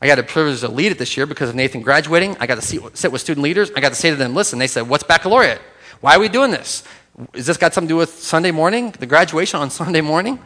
I 0.00 0.06
got 0.06 0.14
the 0.14 0.22
privilege 0.22 0.60
to 0.60 0.68
lead 0.68 0.92
it 0.92 0.98
this 0.98 1.14
year 1.14 1.26
because 1.26 1.50
of 1.50 1.56
Nathan 1.56 1.82
graduating. 1.82 2.38
I 2.40 2.46
got 2.46 2.58
to 2.58 2.90
sit 2.94 3.12
with 3.12 3.20
student 3.20 3.44
leaders. 3.44 3.70
I 3.76 3.80
got 3.80 3.90
to 3.90 3.96
say 3.96 4.08
to 4.08 4.16
them, 4.16 4.34
Listen, 4.34 4.58
they 4.58 4.66
said, 4.66 4.88
What's 4.88 5.04
baccalaureate? 5.04 5.60
Why 6.00 6.16
are 6.16 6.20
we 6.20 6.30
doing 6.30 6.52
this? 6.52 6.84
Is 7.34 7.46
this 7.46 7.56
got 7.56 7.74
something 7.74 7.88
to 7.88 7.92
do 7.92 7.96
with 7.96 8.22
Sunday 8.22 8.50
morning, 8.50 8.92
the 8.92 9.06
graduation 9.06 9.60
on 9.60 9.70
Sunday 9.70 10.00
morning? 10.00 10.38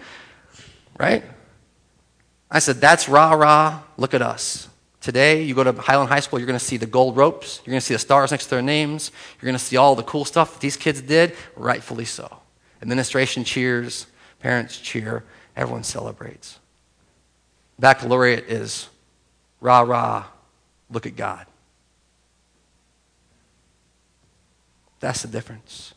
Right? 0.99 1.25
I 2.51 2.59
said, 2.59 2.77
That's 2.77 3.09
rah 3.09 3.33
rah, 3.33 3.83
look 3.97 4.15
at 4.15 4.23
us. 4.23 4.69
Today, 5.01 5.43
you 5.43 5.55
go 5.55 5.65
to 5.65 5.73
Highland 5.73 6.09
High 6.09 6.21
School, 6.21 6.39
you're 6.39 6.47
going 6.47 6.59
to 6.59 6.65
see 6.65 6.79
the 6.79 6.87
gold 6.87 7.17
ropes, 7.17 7.61
you're 7.65 7.73
going 7.73 7.81
to 7.81 7.87
see 7.87 7.95
the 7.95 7.99
stars 7.99 8.31
next 8.31 8.45
to 8.45 8.51
their 8.51 8.63
names, 8.63 9.11
you're 9.41 9.47
going 9.47 9.59
to 9.59 9.65
see 9.65 9.77
all 9.77 9.95
the 9.95 10.03
cool 10.03 10.25
stuff 10.25 10.55
that 10.55 10.61
these 10.61 10.77
kids 10.77 11.03
did, 11.03 11.37
rightfully 11.57 12.07
so. 12.07 12.39
Administration 12.81 13.45
cheers, 13.45 14.07
parents 14.41 14.79
cheer, 14.79 15.25
everyone 15.57 15.85
celebrates. 15.85 16.59
Baccalaureate 17.79 18.45
is 18.49 18.89
rah 19.61 19.81
rah, 19.81 20.25
look 20.91 21.07
at 21.07 21.17
God. 21.17 21.47
That's 25.01 25.23
the 25.23 25.29
difference. 25.29 25.94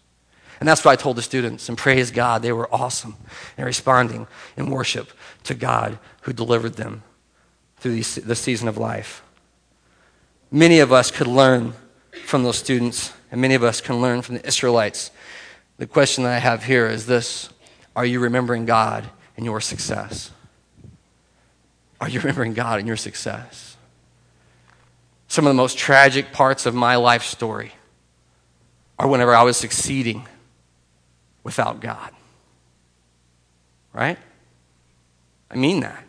And 0.59 0.67
that's 0.67 0.83
what 0.83 0.91
I 0.91 0.95
told 0.95 1.17
the 1.17 1.21
students. 1.21 1.69
And 1.69 1.77
praise 1.77 2.11
God, 2.11 2.41
they 2.41 2.51
were 2.51 2.73
awesome 2.73 3.15
in 3.57 3.65
responding 3.65 4.27
in 4.55 4.69
worship 4.69 5.11
to 5.43 5.53
God 5.53 5.99
who 6.21 6.33
delivered 6.33 6.73
them 6.73 7.03
through 7.77 8.01
the 8.01 8.35
season 8.35 8.67
of 8.67 8.77
life. 8.77 9.23
Many 10.51 10.79
of 10.79 10.91
us 10.91 11.11
could 11.11 11.27
learn 11.27 11.73
from 12.25 12.43
those 12.43 12.57
students, 12.57 13.13
and 13.31 13.39
many 13.39 13.53
of 13.53 13.63
us 13.63 13.81
can 13.81 14.01
learn 14.01 14.21
from 14.21 14.35
the 14.35 14.47
Israelites. 14.47 15.11
The 15.77 15.87
question 15.87 16.23
that 16.23 16.33
I 16.33 16.39
have 16.39 16.63
here 16.63 16.87
is 16.87 17.05
this 17.05 17.49
Are 17.95 18.05
you 18.05 18.19
remembering 18.19 18.65
God 18.65 19.07
in 19.35 19.45
your 19.45 19.61
success? 19.61 20.31
Are 22.01 22.09
you 22.09 22.19
remembering 22.19 22.53
God 22.53 22.79
in 22.79 22.87
your 22.87 22.97
success? 22.97 23.75
Some 25.27 25.45
of 25.45 25.49
the 25.49 25.57
most 25.57 25.77
tragic 25.77 26.31
parts 26.31 26.65
of 26.65 26.73
my 26.73 26.95
life 26.95 27.23
story 27.23 27.73
are 28.97 29.07
whenever 29.07 29.35
I 29.35 29.43
was 29.43 29.57
succeeding 29.57 30.27
without 31.47 31.79
God. 31.79 32.11
Right? 33.93 34.17
I 35.49 35.55
mean 35.55 35.79
that. 35.79 36.03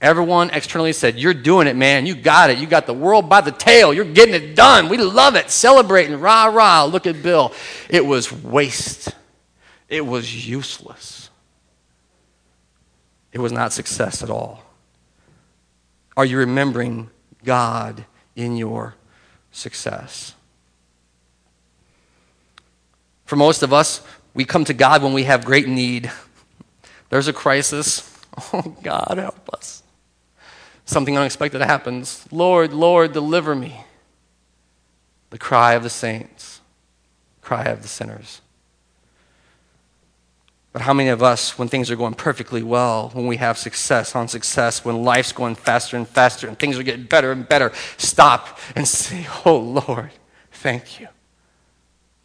Everyone 0.00 0.50
externally 0.50 0.92
said, 0.92 1.18
You're 1.18 1.34
doing 1.34 1.66
it, 1.66 1.74
man. 1.74 2.06
You 2.06 2.14
got 2.14 2.50
it. 2.50 2.58
You 2.58 2.68
got 2.68 2.86
the 2.86 2.94
world 2.94 3.28
by 3.28 3.40
the 3.40 3.50
tail. 3.50 3.92
You're 3.92 4.04
getting 4.04 4.36
it 4.36 4.54
done. 4.54 4.88
We 4.88 4.98
love 4.98 5.34
it. 5.34 5.50
Celebrating. 5.50 6.20
Rah, 6.20 6.44
rah. 6.44 6.84
Look 6.84 7.08
at 7.08 7.24
Bill. 7.24 7.52
It 7.90 8.06
was 8.06 8.32
waste. 8.32 9.12
It 9.88 10.06
was 10.06 10.48
useless. 10.48 11.28
It 13.32 13.40
was 13.40 13.50
not 13.50 13.72
success 13.72 14.22
at 14.22 14.30
all. 14.30 14.62
Are 16.16 16.24
you 16.24 16.38
remembering 16.38 17.10
God 17.44 18.04
in 18.36 18.56
your 18.56 18.94
success? 19.50 20.36
For 23.24 23.34
most 23.34 23.64
of 23.64 23.72
us, 23.72 24.02
we 24.34 24.44
come 24.44 24.64
to 24.64 24.74
God 24.74 25.02
when 25.02 25.12
we 25.12 25.24
have 25.24 25.44
great 25.44 25.68
need. 25.68 26.10
There's 27.10 27.28
a 27.28 27.32
crisis. 27.32 28.08
Oh, 28.54 28.74
God, 28.82 29.18
help 29.18 29.50
us. 29.52 29.82
Something 30.86 31.18
unexpected 31.18 31.60
happens. 31.60 32.26
Lord, 32.32 32.72
Lord, 32.72 33.12
deliver 33.12 33.54
me. 33.54 33.84
The 35.28 35.36
cry 35.36 35.74
of 35.74 35.82
the 35.82 35.90
saints, 35.90 36.62
cry 37.42 37.64
of 37.64 37.82
the 37.82 37.88
sinners. 37.88 38.40
But 40.72 40.82
how 40.82 40.94
many 40.94 41.10
of 41.10 41.22
us, 41.22 41.58
when 41.58 41.68
things 41.68 41.90
are 41.90 41.96
going 41.96 42.14
perfectly 42.14 42.62
well, 42.62 43.10
when 43.12 43.26
we 43.26 43.36
have 43.36 43.58
success 43.58 44.16
on 44.16 44.28
success, 44.28 44.84
when 44.84 45.02
life's 45.02 45.32
going 45.32 45.54
faster 45.54 45.98
and 45.98 46.08
faster 46.08 46.48
and 46.48 46.58
things 46.58 46.78
are 46.78 46.82
getting 46.82 47.04
better 47.04 47.30
and 47.30 47.46
better, 47.46 47.72
stop 47.98 48.58
and 48.74 48.88
say, 48.88 49.26
Oh 49.44 49.58
Lord, 49.58 50.10
thank 50.50 50.98
you. 50.98 51.08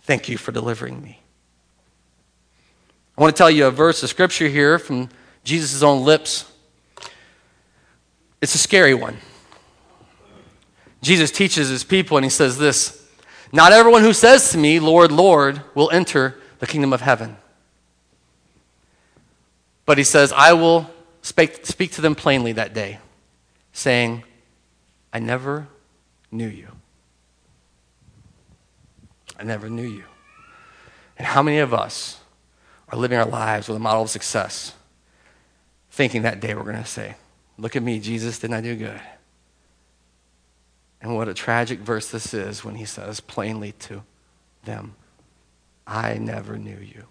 Thank 0.03 0.29
you 0.29 0.37
for 0.37 0.53
delivering 0.53 1.01
me. 1.01 1.19
I 3.17 3.21
want 3.21 3.35
to 3.35 3.37
tell 3.37 3.49
you 3.49 3.65
a 3.65 3.71
verse 3.71 4.03
of 4.03 4.09
scripture 4.09 4.47
here 4.47 4.77
from 4.77 5.09
Jesus' 5.43 5.81
own 5.81 6.05
lips. 6.05 6.51
It's 8.41 8.53
a 8.53 8.59
scary 8.59 8.93
one. 8.93 9.17
Jesus 11.01 11.31
teaches 11.31 11.69
his 11.69 11.83
people 11.83 12.17
and 12.17 12.23
he 12.23 12.29
says 12.29 12.57
this 12.57 13.09
Not 13.51 13.71
everyone 13.71 14.03
who 14.03 14.13
says 14.13 14.51
to 14.51 14.57
me, 14.57 14.79
Lord, 14.79 15.11
Lord, 15.11 15.61
will 15.73 15.89
enter 15.89 16.39
the 16.59 16.67
kingdom 16.67 16.93
of 16.93 17.01
heaven. 17.01 17.37
But 19.85 19.97
he 19.97 20.03
says, 20.03 20.31
I 20.31 20.53
will 20.53 20.91
speak, 21.21 21.65
speak 21.65 21.93
to 21.93 22.01
them 22.01 22.13
plainly 22.13 22.51
that 22.53 22.73
day, 22.73 22.99
saying, 23.71 24.23
I 25.11 25.19
never 25.19 25.67
knew 26.29 26.47
you. 26.47 26.67
I 29.39 29.43
never 29.43 29.69
knew 29.69 29.87
you. 29.87 30.03
And 31.17 31.25
how 31.25 31.41
many 31.41 31.59
of 31.59 31.73
us 31.73 32.16
are 32.89 32.97
living 32.97 33.17
our 33.17 33.25
lives 33.25 33.67
with 33.67 33.77
a 33.77 33.79
model 33.79 34.03
of 34.03 34.09
success, 34.09 34.73
thinking 35.91 36.21
that 36.21 36.39
day 36.39 36.55
we're 36.55 36.63
going 36.63 36.75
to 36.75 36.85
say, 36.85 37.15
Look 37.59 37.75
at 37.75 37.81
me, 37.81 37.99
Jesus, 37.99 38.37
didn't 38.37 38.55
I 38.55 38.61
do 38.61 38.75
good? 38.75 39.01
And 41.01 41.15
what 41.15 41.27
a 41.27 41.33
tragic 41.33 41.79
verse 41.79 42.09
this 42.09 42.33
is 42.33 42.63
when 42.63 42.75
he 42.75 42.85
says 42.85 43.19
plainly 43.19 43.71
to 43.73 44.03
them, 44.63 44.95
I 45.85 46.15
never 46.15 46.57
knew 46.57 46.77
you. 46.77 47.05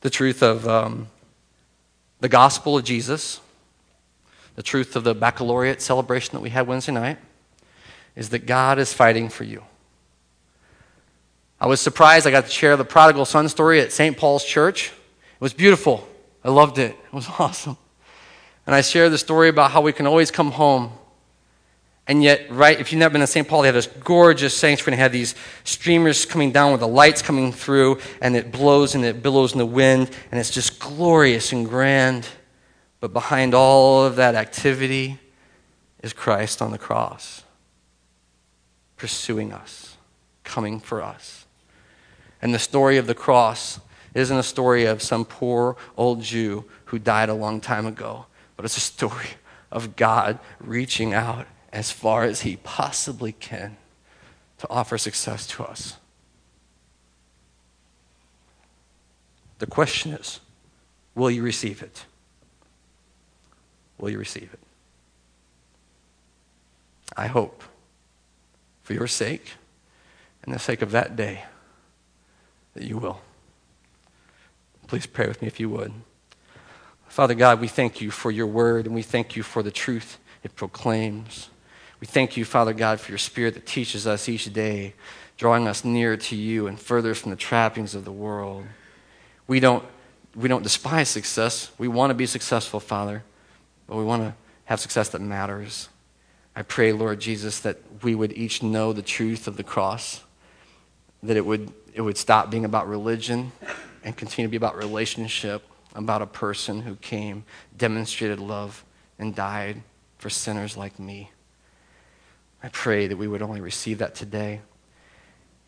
The 0.00 0.10
truth 0.10 0.42
of 0.42 0.66
um, 0.66 1.08
the 2.20 2.28
gospel 2.28 2.76
of 2.76 2.84
Jesus, 2.84 3.40
the 4.56 4.62
truth 4.62 4.96
of 4.96 5.04
the 5.04 5.14
baccalaureate 5.14 5.80
celebration 5.80 6.32
that 6.32 6.40
we 6.40 6.50
had 6.50 6.66
Wednesday 6.66 6.92
night, 6.92 7.18
is 8.16 8.30
that 8.30 8.46
God 8.46 8.78
is 8.78 8.92
fighting 8.92 9.28
for 9.28 9.44
you. 9.44 9.62
I 11.62 11.66
was 11.66 11.80
surprised. 11.80 12.26
I 12.26 12.32
got 12.32 12.46
to 12.46 12.50
share 12.50 12.76
the 12.76 12.84
prodigal 12.84 13.24
son 13.24 13.48
story 13.48 13.80
at 13.80 13.92
St. 13.92 14.16
Paul's 14.16 14.44
Church. 14.44 14.88
It 14.88 15.40
was 15.40 15.52
beautiful. 15.52 16.04
I 16.42 16.50
loved 16.50 16.78
it. 16.78 16.90
It 16.90 17.12
was 17.12 17.28
awesome. 17.38 17.76
And 18.66 18.74
I 18.74 18.80
shared 18.80 19.12
the 19.12 19.18
story 19.18 19.48
about 19.48 19.70
how 19.70 19.80
we 19.80 19.92
can 19.92 20.08
always 20.08 20.32
come 20.32 20.50
home. 20.50 20.90
And 22.08 22.20
yet, 22.20 22.50
right, 22.50 22.80
if 22.80 22.90
you've 22.90 22.98
never 22.98 23.12
been 23.12 23.20
to 23.20 23.28
St. 23.28 23.46
Paul, 23.46 23.62
they 23.62 23.68
have 23.68 23.76
this 23.76 23.86
gorgeous 23.86 24.56
sanctuary 24.56 24.94
and 24.94 24.98
they 24.98 25.02
have 25.04 25.12
these 25.12 25.36
streamers 25.62 26.26
coming 26.26 26.50
down 26.50 26.72
with 26.72 26.80
the 26.80 26.88
lights 26.88 27.22
coming 27.22 27.52
through, 27.52 28.00
and 28.20 28.34
it 28.34 28.50
blows 28.50 28.96
and 28.96 29.04
it 29.04 29.22
billows 29.22 29.52
in 29.52 29.58
the 29.58 29.66
wind, 29.66 30.10
and 30.32 30.40
it's 30.40 30.50
just 30.50 30.80
glorious 30.80 31.52
and 31.52 31.68
grand. 31.68 32.26
But 32.98 33.12
behind 33.12 33.54
all 33.54 34.04
of 34.04 34.16
that 34.16 34.34
activity 34.34 35.20
is 36.02 36.12
Christ 36.12 36.60
on 36.60 36.72
the 36.72 36.78
cross, 36.78 37.44
pursuing 38.96 39.52
us, 39.52 39.96
coming 40.42 40.80
for 40.80 41.00
us. 41.00 41.41
And 42.42 42.52
the 42.52 42.58
story 42.58 42.98
of 42.98 43.06
the 43.06 43.14
cross 43.14 43.78
isn't 44.14 44.36
a 44.36 44.42
story 44.42 44.84
of 44.84 45.00
some 45.00 45.24
poor 45.24 45.76
old 45.96 46.20
Jew 46.20 46.64
who 46.86 46.98
died 46.98 47.28
a 47.28 47.34
long 47.34 47.60
time 47.60 47.86
ago, 47.86 48.26
but 48.56 48.64
it's 48.64 48.76
a 48.76 48.80
story 48.80 49.28
of 49.70 49.96
God 49.96 50.38
reaching 50.60 51.14
out 51.14 51.46
as 51.72 51.90
far 51.90 52.24
as 52.24 52.42
he 52.42 52.56
possibly 52.56 53.32
can 53.32 53.76
to 54.58 54.68
offer 54.68 54.98
success 54.98 55.46
to 55.46 55.64
us. 55.64 55.96
The 59.58 59.66
question 59.66 60.12
is 60.12 60.40
will 61.14 61.30
you 61.30 61.42
receive 61.42 61.82
it? 61.82 62.04
Will 63.98 64.10
you 64.10 64.18
receive 64.18 64.52
it? 64.52 64.58
I 67.16 67.28
hope, 67.28 67.62
for 68.82 68.94
your 68.94 69.06
sake 69.06 69.52
and 70.42 70.52
the 70.52 70.58
sake 70.58 70.82
of 70.82 70.90
that 70.90 71.14
day, 71.14 71.44
that 72.74 72.84
you 72.84 72.98
will. 72.98 73.20
Please 74.86 75.06
pray 75.06 75.26
with 75.26 75.40
me 75.40 75.48
if 75.48 75.58
you 75.60 75.68
would. 75.70 75.92
Father 77.08 77.34
God, 77.34 77.60
we 77.60 77.68
thank 77.68 78.00
you 78.00 78.10
for 78.10 78.30
your 78.30 78.46
word 78.46 78.86
and 78.86 78.94
we 78.94 79.02
thank 79.02 79.36
you 79.36 79.42
for 79.42 79.62
the 79.62 79.70
truth 79.70 80.18
it 80.42 80.56
proclaims. 80.56 81.50
We 82.00 82.06
thank 82.06 82.36
you, 82.36 82.44
Father 82.44 82.72
God, 82.72 83.00
for 83.00 83.12
your 83.12 83.18
spirit 83.18 83.54
that 83.54 83.66
teaches 83.66 84.06
us 84.06 84.28
each 84.28 84.52
day, 84.52 84.94
drawing 85.36 85.68
us 85.68 85.84
nearer 85.84 86.16
to 86.16 86.36
you 86.36 86.66
and 86.66 86.78
further 86.78 87.14
from 87.14 87.30
the 87.30 87.36
trappings 87.36 87.94
of 87.94 88.04
the 88.04 88.12
world. 88.12 88.64
We 89.46 89.60
don't, 89.60 89.84
we 90.34 90.48
don't 90.48 90.62
despise 90.62 91.08
success. 91.08 91.70
We 91.78 91.86
want 91.86 92.10
to 92.10 92.14
be 92.14 92.26
successful, 92.26 92.80
Father, 92.80 93.22
but 93.86 93.96
we 93.96 94.04
want 94.04 94.22
to 94.22 94.34
have 94.64 94.80
success 94.80 95.10
that 95.10 95.20
matters. 95.20 95.88
I 96.56 96.62
pray, 96.62 96.92
Lord 96.92 97.20
Jesus, 97.20 97.60
that 97.60 97.78
we 98.02 98.14
would 98.14 98.32
each 98.32 98.62
know 98.62 98.92
the 98.92 99.02
truth 99.02 99.46
of 99.46 99.56
the 99.56 99.64
cross, 99.64 100.22
that 101.22 101.36
it 101.36 101.46
would, 101.46 101.72
it 101.92 102.00
would 102.00 102.16
stop 102.16 102.50
being 102.50 102.64
about 102.64 102.88
religion 102.88 103.52
and 104.04 104.16
continue 104.16 104.48
to 104.48 104.50
be 104.50 104.56
about 104.56 104.76
relationship, 104.76 105.62
about 105.94 106.22
a 106.22 106.26
person 106.26 106.82
who 106.82 106.96
came, 106.96 107.44
demonstrated 107.76 108.40
love, 108.40 108.84
and 109.18 109.34
died 109.34 109.82
for 110.18 110.30
sinners 110.30 110.76
like 110.76 110.98
me. 110.98 111.30
I 112.62 112.68
pray 112.68 113.06
that 113.08 113.16
we 113.16 113.28
would 113.28 113.42
only 113.42 113.60
receive 113.60 113.98
that 113.98 114.14
today. 114.14 114.60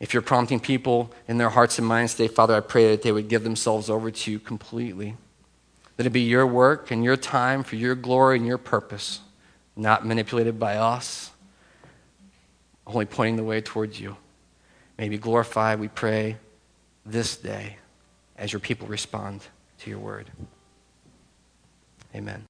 If 0.01 0.13
you're 0.13 0.23
prompting 0.23 0.61
people 0.61 1.13
in 1.29 1.39
their 1.39 1.51
hearts 1.51 1.79
and 1.79 1.87
minds 1.87 2.15
today, 2.15 2.29
Father, 2.29 2.55
I 2.55 2.61
pray 2.61 2.91
that 2.91 3.03
they 3.03 3.13
would 3.13 3.29
give 3.29 3.45
themselves 3.45 3.91
over 3.91 4.11
to 4.11 4.31
you 4.31 4.39
completely. 4.39 5.17
That 5.97 6.07
it 6.07 6.11
be 6.11 6.21
your 6.21 6.47
work 6.47 6.91
and 6.91 7.05
your 7.05 7.17
time 7.17 7.63
for 7.63 7.77
your 7.77 7.95
glory 7.95 8.39
and 8.39 8.47
your 8.47 8.59
purpose, 8.59 9.21
not 9.77 10.05
manipulated 10.05 10.59
by 10.59 10.77
us, 10.77 11.31
only 12.87 13.07
pointing 13.07 13.37
the 13.37 13.45
way 13.45 13.61
towards 13.61 14.01
you. 14.01 14.17
May 14.99 15.09
be 15.09 15.19
glorified, 15.19 15.81
we 15.81 15.89
pray, 15.89 16.39
this 17.05 17.37
day 17.37 17.77
as 18.37 18.53
your 18.53 18.61
people 18.61 18.89
respond 18.89 19.43
to 19.79 19.91
your 19.91 19.99
word. 19.99 20.31
Amen. 22.15 22.43